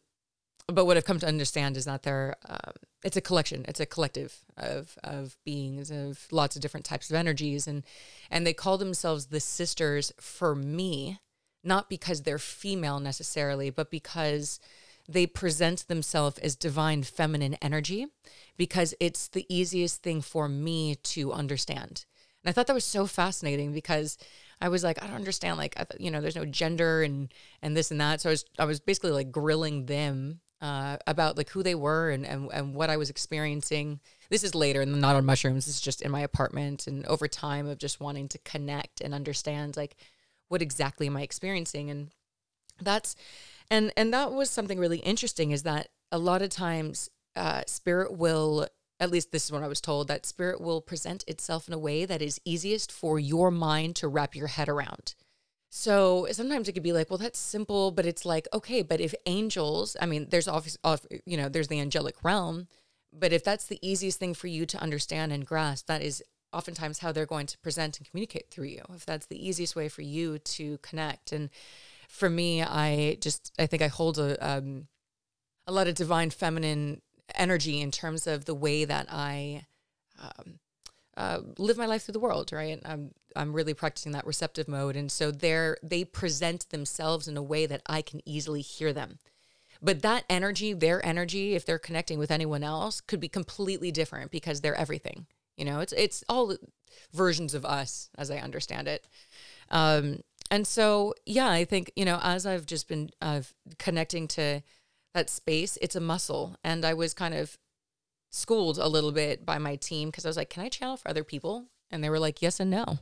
but 0.67 0.85
what 0.85 0.97
I've 0.97 1.05
come 1.05 1.19
to 1.19 1.27
understand 1.27 1.77
is 1.77 1.85
that 1.85 2.03
they're 2.03 2.35
um, 2.47 2.73
it's 3.03 3.17
a 3.17 3.21
collection, 3.21 3.63
it's 3.67 3.79
a 3.79 3.85
collective 3.85 4.43
of 4.57 4.97
of 5.03 5.37
beings 5.45 5.91
of 5.91 6.27
lots 6.31 6.55
of 6.55 6.61
different 6.61 6.85
types 6.85 7.09
of 7.09 7.15
energies, 7.15 7.67
and 7.67 7.83
and 8.29 8.45
they 8.45 8.53
call 8.53 8.77
themselves 8.77 9.27
the 9.27 9.39
sisters 9.39 10.11
for 10.19 10.55
me, 10.55 11.19
not 11.63 11.89
because 11.89 12.23
they're 12.23 12.39
female 12.39 12.99
necessarily, 12.99 13.69
but 13.69 13.89
because 13.89 14.59
they 15.07 15.25
present 15.25 15.87
themselves 15.87 16.37
as 16.39 16.55
divine 16.57 17.01
feminine 17.01 17.55
energy, 17.61 18.07
because 18.57 18.93
it's 18.99 19.29
the 19.29 19.45
easiest 19.47 20.03
thing 20.03 20.21
for 20.21 20.49
me 20.49 20.95
to 20.95 21.31
understand. 21.31 22.03
And 22.43 22.49
I 22.49 22.51
thought 22.51 22.67
that 22.67 22.73
was 22.73 22.83
so 22.83 23.05
fascinating 23.05 23.71
because 23.71 24.17
I 24.59 24.67
was 24.67 24.83
like, 24.83 25.01
I 25.01 25.07
don't 25.07 25.15
understand, 25.15 25.57
like, 25.57 25.77
you 25.97 26.11
know, 26.11 26.19
there's 26.19 26.35
no 26.35 26.45
gender 26.45 27.03
and 27.03 27.31
and 27.61 27.77
this 27.77 27.89
and 27.89 28.01
that. 28.01 28.19
So 28.19 28.29
I 28.29 28.31
was 28.31 28.45
I 28.59 28.65
was 28.65 28.79
basically 28.81 29.11
like 29.11 29.31
grilling 29.31 29.85
them 29.85 30.41
uh, 30.61 30.97
about 31.05 31.37
like 31.37 31.49
who 31.49 31.63
they 31.63 31.75
were 31.75 32.09
and, 32.09 32.25
and 32.25 32.49
and 32.51 32.73
what 32.73 32.89
I 32.89 32.97
was 32.97 33.09
experiencing. 33.09 33.99
This 34.29 34.43
is 34.43 34.55
later 34.55 34.81
and 34.81 34.99
not 34.99 35.15
on 35.15 35.25
mushrooms. 35.25 35.65
This 35.65 35.75
is 35.75 35.81
just 35.81 36.01
in 36.01 36.11
my 36.11 36.21
apartment 36.21 36.87
and 36.87 37.05
over 37.05 37.27
time 37.27 37.67
of 37.67 37.77
just 37.77 37.99
wanting 37.99 38.27
to 38.29 38.39
connect 38.39 39.01
and 39.01 39.13
understand 39.13 39.77
like 39.77 39.95
what 40.47 40.61
exactly 40.61 41.07
am 41.07 41.17
I 41.17 41.21
experiencing 41.21 41.89
and 41.89 42.11
that's 42.81 43.15
and 43.69 43.91
and 43.97 44.13
that 44.13 44.31
was 44.31 44.49
something 44.49 44.79
really 44.79 44.99
interesting 44.99 45.51
is 45.51 45.63
that 45.63 45.89
a 46.11 46.17
lot 46.17 46.41
of 46.41 46.49
times 46.49 47.09
uh, 47.35 47.61
spirit 47.67 48.13
will 48.17 48.67
at 48.99 49.11
least 49.11 49.31
this 49.31 49.45
is 49.45 49.51
what 49.51 49.63
I 49.63 49.67
was 49.67 49.81
told 49.81 50.07
that 50.07 50.25
spirit 50.25 50.59
will 50.59 50.81
present 50.81 51.23
itself 51.27 51.67
in 51.67 51.73
a 51.73 51.79
way 51.79 52.05
that 52.05 52.21
is 52.21 52.41
easiest 52.45 52.91
for 52.91 53.19
your 53.19 53.51
mind 53.51 53.95
to 53.97 54.07
wrap 54.07 54.35
your 54.35 54.47
head 54.47 54.69
around. 54.69 55.13
So 55.69 56.27
sometimes 56.31 56.67
it 56.67 56.73
could 56.73 56.83
be 56.83 56.93
like, 56.93 57.09
well, 57.09 57.17
that's 57.17 57.39
simple, 57.39 57.91
but 57.91 58.05
it's 58.05 58.25
like, 58.25 58.47
okay, 58.53 58.81
but 58.81 59.01
if 59.01 59.13
angels, 59.25 59.97
I 60.01 60.05
mean, 60.05 60.27
there's 60.29 60.47
obviously, 60.47 60.79
you 61.25 61.35
know, 61.35 61.49
there's 61.49 61.67
the 61.67 61.79
angelic 61.79 62.23
realm, 62.23 62.67
but 63.11 63.33
if 63.33 63.43
that's 63.43 63.65
the 63.65 63.79
easiest 63.81 64.17
thing 64.17 64.33
for 64.33 64.47
you 64.47 64.65
to 64.65 64.81
understand 64.81 65.31
and 65.33 65.45
grasp, 65.45 65.87
that 65.87 66.01
is 66.01 66.23
oftentimes 66.53 66.99
how 66.99 67.11
they're 67.11 67.25
going 67.25 67.47
to 67.47 67.57
present 67.59 67.97
and 67.97 68.09
communicate 68.09 68.49
through 68.49 68.67
you. 68.67 68.81
If 68.95 69.05
that's 69.05 69.25
the 69.25 69.45
easiest 69.45 69.75
way 69.75 69.89
for 69.89 70.01
you 70.01 70.39
to 70.39 70.77
connect, 70.79 71.33
and 71.33 71.49
for 72.07 72.29
me, 72.29 72.63
I 72.63 73.17
just, 73.19 73.51
I 73.59 73.65
think 73.65 73.81
I 73.81 73.87
hold 73.87 74.17
a, 74.17 74.37
um, 74.45 74.87
a 75.65 75.73
lot 75.73 75.87
of 75.87 75.95
divine 75.95 76.29
feminine 76.29 77.01
energy 77.35 77.81
in 77.81 77.91
terms 77.91 78.25
of 78.25 78.45
the 78.45 78.55
way 78.55 78.85
that 78.85 79.07
I 79.11 79.65
um, 80.17 80.59
uh, 81.17 81.39
live 81.57 81.77
my 81.77 81.85
life 81.85 82.03
through 82.03 82.13
the 82.13 82.19
world, 82.19 82.53
right? 82.53 82.79
I'm 82.85 83.11
I'm 83.37 83.53
really 83.53 83.73
practicing 83.73 84.11
that 84.13 84.25
receptive 84.25 84.67
mode, 84.67 84.95
and 84.95 85.11
so 85.11 85.31
they're 85.31 85.77
they 85.83 86.03
present 86.03 86.69
themselves 86.69 87.27
in 87.27 87.37
a 87.37 87.43
way 87.43 87.65
that 87.65 87.81
I 87.87 88.01
can 88.01 88.21
easily 88.27 88.61
hear 88.61 88.93
them. 88.93 89.19
But 89.81 90.01
that 90.01 90.25
energy, 90.29 90.73
their 90.73 91.05
energy, 91.05 91.53
if 91.55 91.65
they're 91.65 91.77
connecting 91.77 92.17
with 92.17 92.31
anyone 92.31 92.63
else, 92.63 92.99
could 92.99 93.19
be 93.19 93.29
completely 93.29 93.91
different 93.91 94.31
because 94.31 94.61
they're 94.61 94.75
everything. 94.75 95.27
You 95.55 95.65
know, 95.65 95.79
it's 95.79 95.93
it's 95.93 96.23
all 96.29 96.55
versions 97.13 97.53
of 97.53 97.65
us, 97.65 98.09
as 98.17 98.31
I 98.31 98.37
understand 98.37 98.87
it. 98.87 99.07
Um, 99.69 100.21
and 100.49 100.65
so, 100.65 101.13
yeah, 101.25 101.49
I 101.49 101.65
think 101.65 101.91
you 101.95 102.05
know, 102.05 102.19
as 102.23 102.45
I've 102.45 102.65
just 102.65 102.87
been 102.87 103.09
connecting 103.77 104.27
to 104.29 104.61
that 105.13 105.29
space, 105.29 105.77
it's 105.81 105.95
a 105.95 106.01
muscle, 106.01 106.55
and 106.63 106.85
I 106.85 106.93
was 106.93 107.13
kind 107.13 107.33
of 107.33 107.57
schooled 108.29 108.77
a 108.77 108.87
little 108.87 109.11
bit 109.11 109.45
by 109.45 109.57
my 109.57 109.75
team 109.75 110.09
because 110.09 110.25
I 110.25 110.29
was 110.29 110.37
like, 110.37 110.49
can 110.49 110.63
I 110.63 110.69
channel 110.69 110.97
for 110.97 111.09
other 111.09 111.23
people? 111.23 111.65
And 111.89 112.03
they 112.03 112.09
were 112.09 112.19
like, 112.19 112.41
yes 112.41 112.59
and 112.59 112.69
no. 112.69 112.99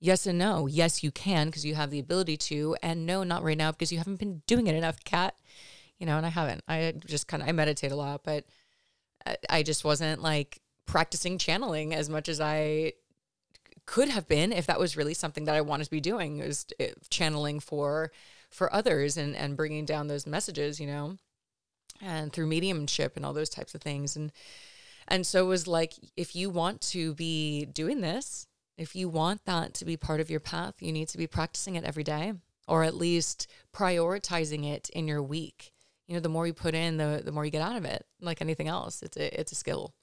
Yes 0.00 0.26
and 0.26 0.38
no. 0.38 0.66
Yes, 0.66 1.02
you 1.02 1.10
can 1.10 1.48
because 1.48 1.64
you 1.64 1.74
have 1.74 1.90
the 1.90 1.98
ability 1.98 2.38
to, 2.38 2.74
and 2.82 3.04
no, 3.04 3.22
not 3.22 3.42
right 3.42 3.58
now 3.58 3.70
because 3.70 3.92
you 3.92 3.98
haven't 3.98 4.18
been 4.18 4.42
doing 4.46 4.66
it 4.66 4.74
enough, 4.74 5.04
Kat. 5.04 5.34
You 5.98 6.06
know, 6.06 6.16
and 6.16 6.24
I 6.24 6.30
haven't. 6.30 6.64
I 6.66 6.94
just 7.06 7.28
kind 7.28 7.42
of 7.42 7.48
I 7.48 7.52
meditate 7.52 7.92
a 7.92 7.96
lot, 7.96 8.22
but 8.24 8.46
I 9.50 9.62
just 9.62 9.84
wasn't 9.84 10.22
like 10.22 10.60
practicing 10.86 11.36
channeling 11.36 11.94
as 11.94 12.08
much 12.08 12.28
as 12.28 12.40
I 12.40 12.94
could 13.84 14.08
have 14.08 14.26
been 14.26 14.52
if 14.52 14.66
that 14.66 14.80
was 14.80 14.96
really 14.96 15.14
something 15.14 15.44
that 15.44 15.54
I 15.54 15.60
wanted 15.60 15.84
to 15.84 15.90
be 15.90 16.00
doing. 16.00 16.38
was 16.38 16.66
eh, 16.78 16.92
channeling 17.10 17.60
for 17.60 18.10
for 18.48 18.72
others 18.72 19.18
and 19.18 19.36
and 19.36 19.56
bringing 19.56 19.84
down 19.84 20.08
those 20.08 20.26
messages. 20.26 20.80
You 20.80 20.86
know, 20.86 21.18
and 22.00 22.32
through 22.32 22.46
mediumship 22.46 23.16
and 23.16 23.26
all 23.26 23.34
those 23.34 23.50
types 23.50 23.74
of 23.74 23.82
things 23.82 24.16
and 24.16 24.32
and 25.08 25.26
so 25.26 25.44
it 25.44 25.48
was 25.48 25.66
like 25.66 25.94
if 26.16 26.34
you 26.34 26.48
want 26.50 26.80
to 26.80 27.14
be 27.14 27.66
doing 27.66 28.00
this 28.00 28.46
if 28.76 28.94
you 28.96 29.08
want 29.08 29.44
that 29.44 29.74
to 29.74 29.84
be 29.84 29.96
part 29.96 30.20
of 30.20 30.30
your 30.30 30.40
path 30.40 30.74
you 30.80 30.92
need 30.92 31.08
to 31.08 31.18
be 31.18 31.26
practicing 31.26 31.76
it 31.76 31.84
every 31.84 32.04
day 32.04 32.32
or 32.70 32.84
at 32.84 32.94
least 32.94 33.48
prioritizing 33.74 34.64
it 34.64 34.88
in 34.90 35.08
your 35.08 35.22
week. 35.22 35.72
You 36.06 36.14
know 36.14 36.20
the 36.20 36.28
more 36.28 36.46
you 36.46 36.54
put 36.54 36.74
in 36.74 36.96
the 36.96 37.20
the 37.22 37.32
more 37.32 37.44
you 37.44 37.50
get 37.50 37.62
out 37.62 37.76
of 37.76 37.84
it 37.84 38.06
like 38.20 38.40
anything 38.40 38.68
else. 38.68 39.02
It's 39.02 39.16
a 39.16 39.40
it's 39.40 39.52
a 39.52 39.56
skill. 39.56 39.94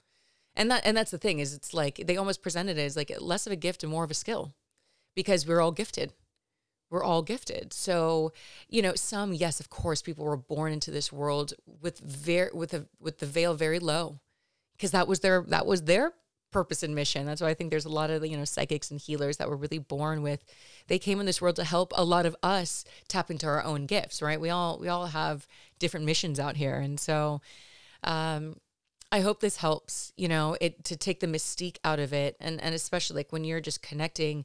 And 0.54 0.70
that 0.70 0.82
and 0.84 0.96
that's 0.96 1.10
the 1.10 1.18
thing 1.18 1.38
is 1.38 1.54
it's 1.54 1.72
like 1.72 2.02
they 2.06 2.16
almost 2.16 2.42
present 2.42 2.68
it 2.68 2.78
as 2.78 2.94
like 2.94 3.12
less 3.20 3.46
of 3.46 3.52
a 3.52 3.56
gift 3.56 3.82
and 3.82 3.90
more 3.90 4.04
of 4.04 4.10
a 4.10 4.14
skill 4.14 4.54
because 5.16 5.46
we're 5.46 5.60
all 5.60 5.72
gifted. 5.72 6.12
We're 6.90 7.04
all 7.04 7.22
gifted. 7.22 7.72
So, 7.72 8.32
you 8.68 8.80
know, 8.80 8.94
some 8.94 9.32
yes, 9.32 9.60
of 9.60 9.68
course, 9.68 10.00
people 10.00 10.24
were 10.24 10.36
born 10.36 10.72
into 10.72 10.90
this 10.90 11.12
world 11.12 11.54
with 11.66 11.98
very 12.00 12.50
with 12.52 12.74
a 12.74 12.86
with 13.00 13.18
the 13.18 13.26
veil 13.26 13.54
very 13.54 13.78
low, 13.78 14.20
because 14.76 14.90
that 14.90 15.08
was 15.08 15.20
their 15.20 15.42
that 15.48 15.66
was 15.66 15.82
their 15.82 16.12
purpose 16.50 16.82
and 16.82 16.94
mission. 16.94 17.26
That's 17.26 17.40
why 17.40 17.48
I 17.48 17.54
think 17.54 17.70
there's 17.70 17.84
a 17.84 17.90
lot 17.90 18.10
of 18.10 18.24
you 18.24 18.36
know 18.36 18.44
psychics 18.44 18.90
and 18.90 19.00
healers 19.00 19.36
that 19.38 19.48
were 19.48 19.56
really 19.56 19.78
born 19.78 20.22
with. 20.22 20.44
They 20.86 20.98
came 20.98 21.20
in 21.20 21.26
this 21.26 21.40
world 21.40 21.56
to 21.56 21.64
help 21.64 21.92
a 21.96 22.04
lot 22.04 22.26
of 22.26 22.36
us 22.42 22.84
tap 23.08 23.30
into 23.30 23.46
our 23.46 23.62
own 23.62 23.86
gifts. 23.86 24.22
Right? 24.22 24.40
We 24.40 24.50
all 24.50 24.78
we 24.78 24.88
all 24.88 25.06
have 25.06 25.46
different 25.78 26.06
missions 26.06 26.40
out 26.40 26.56
here, 26.56 26.76
and 26.76 26.98
so. 26.98 27.40
Um, 28.04 28.60
I 29.10 29.20
hope 29.20 29.40
this 29.40 29.56
helps, 29.56 30.12
you 30.18 30.28
know, 30.28 30.56
it 30.60 30.84
to 30.84 30.96
take 30.96 31.20
the 31.20 31.26
mystique 31.26 31.78
out 31.82 31.98
of 31.98 32.12
it 32.12 32.36
and 32.40 32.60
and 32.60 32.74
especially 32.74 33.16
like 33.16 33.32
when 33.32 33.42
you're 33.42 33.60
just 33.60 33.80
connecting 33.80 34.44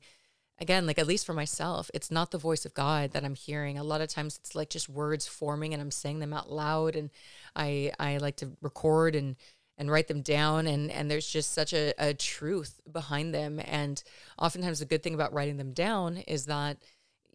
again, 0.59 0.85
like 0.87 0.99
at 0.99 1.07
least 1.07 1.25
for 1.25 1.33
myself, 1.33 1.89
it's 1.93 2.11
not 2.11 2.31
the 2.31 2.37
voice 2.37 2.65
of 2.65 2.73
God 2.73 3.11
that 3.11 3.23
I'm 3.23 3.35
hearing. 3.35 3.77
A 3.77 3.83
lot 3.83 4.01
of 4.01 4.07
times 4.09 4.37
it's 4.37 4.55
like 4.55 4.69
just 4.69 4.89
words 4.89 5.27
forming 5.27 5.73
and 5.73 5.81
I'm 5.81 5.91
saying 5.91 6.19
them 6.19 6.33
out 6.33 6.51
loud 6.51 6.95
and 6.95 7.09
I 7.55 7.91
I 7.99 8.17
like 8.17 8.37
to 8.37 8.51
record 8.61 9.15
and 9.15 9.35
and 9.77 9.89
write 9.91 10.07
them 10.07 10.21
down 10.21 10.67
and 10.67 10.91
and 10.91 11.09
there's 11.09 11.27
just 11.27 11.51
such 11.53 11.73
a, 11.73 11.93
a 11.97 12.13
truth 12.13 12.79
behind 12.91 13.33
them. 13.33 13.59
And 13.63 14.01
oftentimes 14.37 14.79
the 14.79 14.85
good 14.85 15.03
thing 15.03 15.13
about 15.13 15.33
writing 15.33 15.57
them 15.57 15.73
down 15.73 16.17
is 16.17 16.45
that 16.45 16.77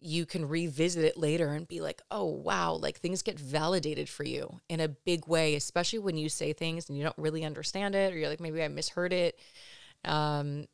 you 0.01 0.25
can 0.25 0.47
revisit 0.47 1.03
it 1.03 1.17
later 1.17 1.49
and 1.49 1.67
be 1.67 1.81
like, 1.81 2.01
oh 2.09 2.25
wow, 2.25 2.73
like 2.73 2.97
things 2.97 3.21
get 3.21 3.39
validated 3.39 4.07
for 4.07 4.23
you 4.23 4.59
in 4.69 4.79
a 4.79 4.87
big 4.87 5.27
way, 5.27 5.55
especially 5.55 5.99
when 5.99 6.17
you 6.17 6.29
say 6.29 6.53
things 6.53 6.87
and 6.87 6.97
you 6.97 7.03
don't 7.03 7.17
really 7.17 7.43
understand 7.43 7.95
it 7.95 8.13
or 8.13 8.17
you're 8.17 8.29
like, 8.29 8.39
maybe 8.39 8.63
I 8.63 8.67
misheard 8.69 9.11
it. 9.11 9.37
Um, 10.05 10.67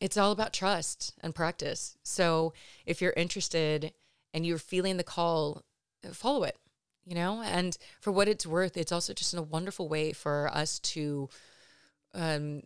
it's 0.00 0.16
all 0.16 0.32
about 0.32 0.52
trust 0.52 1.14
and 1.20 1.34
practice. 1.34 1.96
So 2.02 2.52
if 2.86 3.00
you're 3.00 3.14
interested 3.16 3.92
and 4.34 4.44
you're 4.44 4.58
feeling 4.58 4.96
the 4.96 5.04
call, 5.04 5.62
follow 6.12 6.44
it, 6.44 6.56
you 7.08 7.14
know? 7.14 7.42
And 7.42 7.76
for 8.00 8.12
what 8.12 8.28
it's 8.28 8.46
worth, 8.46 8.76
it's 8.76 8.92
also 8.92 9.12
just 9.12 9.34
a 9.34 9.42
wonderful 9.42 9.88
way 9.88 10.12
for 10.12 10.50
us 10.52 10.78
to 10.80 11.28
um, 12.14 12.62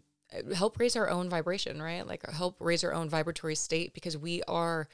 help 0.55 0.78
raise 0.78 0.96
our 0.96 1.09
own 1.09 1.28
vibration, 1.28 1.81
right? 1.81 2.07
Like 2.07 2.28
help 2.31 2.57
raise 2.59 2.85
our 2.85 2.92
own 2.92 3.09
vibratory 3.09 3.55
state 3.55 3.94
because 3.94 4.16
we 4.16 4.42
are 4.44 4.88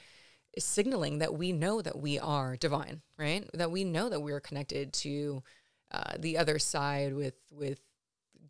signaling 0.57 1.19
that 1.19 1.33
we 1.33 1.51
know 1.51 1.81
that 1.81 1.99
we 1.99 2.19
are 2.19 2.57
divine, 2.57 3.01
right? 3.17 3.49
That 3.53 3.71
we 3.71 3.83
know 3.83 4.09
that 4.09 4.21
we 4.21 4.31
are 4.31 4.39
connected 4.39 4.93
to 4.93 5.43
uh, 5.91 6.13
the 6.19 6.37
other 6.37 6.59
side 6.59 7.13
with 7.13 7.35
with 7.51 7.79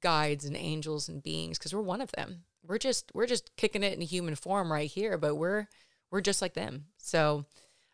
guides 0.01 0.45
and 0.45 0.55
angels 0.55 1.09
and 1.09 1.21
beings 1.21 1.57
because 1.57 1.73
we're 1.73 1.81
one 1.81 2.01
of 2.01 2.11
them 2.13 2.43
we're 2.69 2.77
just 2.77 3.11
we're 3.13 3.25
just 3.25 3.55
kicking 3.57 3.83
it 3.83 3.93
in 3.93 4.01
human 4.01 4.35
form 4.35 4.71
right 4.71 4.89
here, 4.89 5.17
but 5.17 5.35
we're 5.35 5.67
we're 6.11 6.21
just 6.21 6.41
like 6.41 6.53
them. 6.53 6.85
So 6.97 7.45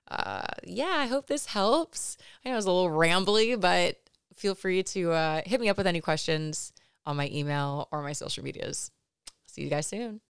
uh, 0.10 0.46
yeah, 0.64 0.94
I 0.98 1.08
hope 1.08 1.28
this 1.28 1.48
helps. 1.48 2.18
I 2.44 2.50
know 2.50 2.58
it's 2.58 2.66
a 2.66 2.72
little 2.72 2.92
rambly, 2.92 3.60
but 3.60 3.98
feel 4.36 4.56
free 4.56 4.84
to 4.84 5.12
uh, 5.12 5.42
hit 5.46 5.60
me 5.60 5.70
up 5.70 5.78
with 5.78 5.88
any 5.88 6.02
questions 6.02 6.74
on 7.06 7.18
my 7.18 7.30
email 7.32 7.88
or 7.92 8.02
my 8.02 8.14
social 8.14 8.44
medias. 8.44 8.92
See 9.48 9.62
you 9.64 9.70
guys 9.70 9.88
soon. 9.88 10.22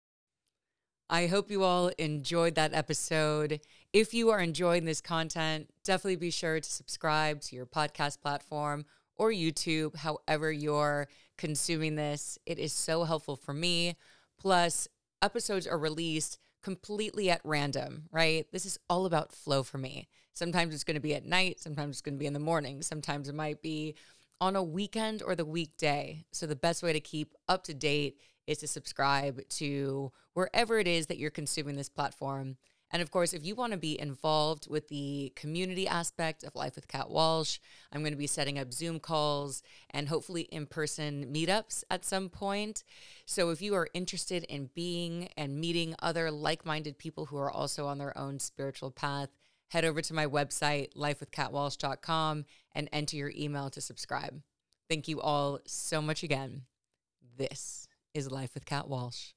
I 1.09 1.27
hope 1.27 1.51
you 1.51 1.63
all 1.63 1.89
enjoyed 1.99 2.55
that 2.55 2.73
episode. 2.73 3.59
If 3.93 4.13
you 4.13 4.29
are 4.31 4.39
enjoying 4.39 4.85
this 4.85 5.01
content, 5.01 5.69
definitely 5.83 6.15
be 6.15 6.31
sure 6.31 6.59
to 6.59 6.69
subscribe 6.69 7.41
to 7.41 7.55
your 7.55 7.67
podcast 7.67 8.21
platform 8.21 8.85
or 9.15 9.31
YouTube, 9.31 9.95
however 9.95 10.51
you're 10.51 11.07
consuming 11.38 11.95
this. 11.95 12.39
It 12.45 12.59
is 12.59 12.73
so 12.73 13.03
helpful 13.03 13.35
for 13.35 13.53
me. 13.53 13.95
Plus, 14.39 14.88
episodes 15.21 15.67
are 15.67 15.77
released 15.77 16.39
completely 16.65 17.30
at 17.30 17.41
random, 17.43 18.06
right? 18.12 18.47
This 18.51 18.65
is 18.65 18.80
all 18.89 19.06
about 19.06 19.32
flow 19.32 19.62
for 19.62 19.78
me. 19.78 20.08
Sometimes 20.34 20.73
it's 20.73 20.84
going 20.84 20.95
to 20.95 20.99
be 20.99 21.13
at 21.13 21.23
night, 21.23 21.60
sometimes 21.60 21.97
it's 21.97 22.01
going 22.01 22.15
to 22.15 22.19
be 22.19 22.25
in 22.25 22.34
the 22.34 22.39
morning, 22.39 22.82
sometimes 22.82 23.30
it 23.30 23.36
might 23.36 23.62
be 23.62 23.93
on 24.41 24.56
a 24.56 24.63
weekend 24.63 25.21
or 25.21 25.36
the 25.36 25.45
weekday. 25.45 26.25
So, 26.32 26.47
the 26.47 26.56
best 26.56 26.82
way 26.82 26.91
to 26.91 26.99
keep 26.99 27.36
up 27.47 27.65
to 27.65 27.75
date 27.75 28.17
is 28.47 28.58
to 28.58 28.67
subscribe 28.67 29.47
to 29.49 30.12
wherever 30.34 30.80
it 30.80 30.88
is 30.88 31.06
that 31.06 31.19
you're 31.19 31.30
consuming 31.30 31.75
this 31.75 31.88
platform. 31.88 32.58
And 32.95 33.01
of 33.01 33.12
course, 33.12 33.34
if 33.34 33.45
you 33.45 33.55
want 33.55 33.73
to 33.73 33.77
be 33.77 33.99
involved 33.99 34.69
with 34.69 34.88
the 34.88 35.34
community 35.36 35.86
aspect 35.86 36.45
of 36.45 36.55
Life 36.55 36.75
with 36.75 36.88
Kat 36.88 37.10
Walsh, 37.10 37.60
I'm 37.91 37.99
going 37.99 38.13
to 38.13 38.17
be 38.17 38.25
setting 38.25 38.58
up 38.58 38.71
Zoom 38.71 39.01
calls 39.01 39.62
and 39.89 40.08
hopefully 40.08 40.43
in 40.43 40.65
person 40.65 41.25
meetups 41.25 41.84
at 41.89 42.05
some 42.05 42.29
point. 42.29 42.86
So 43.25 43.49
if 43.49 43.62
you 43.62 43.75
are 43.75 43.89
interested 43.93 44.45
in 44.45 44.69
being 44.75 45.27
and 45.36 45.60
meeting 45.60 45.93
other 46.01 46.31
like 46.31 46.65
minded 46.65 46.97
people 46.97 47.25
who 47.25 47.36
are 47.36 47.51
also 47.51 47.86
on 47.86 47.97
their 47.97 48.17
own 48.17 48.39
spiritual 48.39 48.91
path, 48.91 49.27
head 49.71 49.84
over 49.84 50.01
to 50.01 50.13
my 50.13 50.25
website, 50.25 50.93
lifewithkatwalsh.com, 50.93 52.45
and 52.71 52.89
enter 52.93 53.17
your 53.17 53.34
email 53.36 53.69
to 53.71 53.81
subscribe. 53.81 54.41
Thank 54.88 55.10
you 55.10 55.19
all 55.19 55.60
so 55.65 56.01
much 56.01 56.23
again. 56.23 56.62
This 57.36 57.89
is 58.13 58.31
Life 58.31 58.53
with 58.53 58.63
Kat 58.63 58.88
Walsh. 58.88 59.34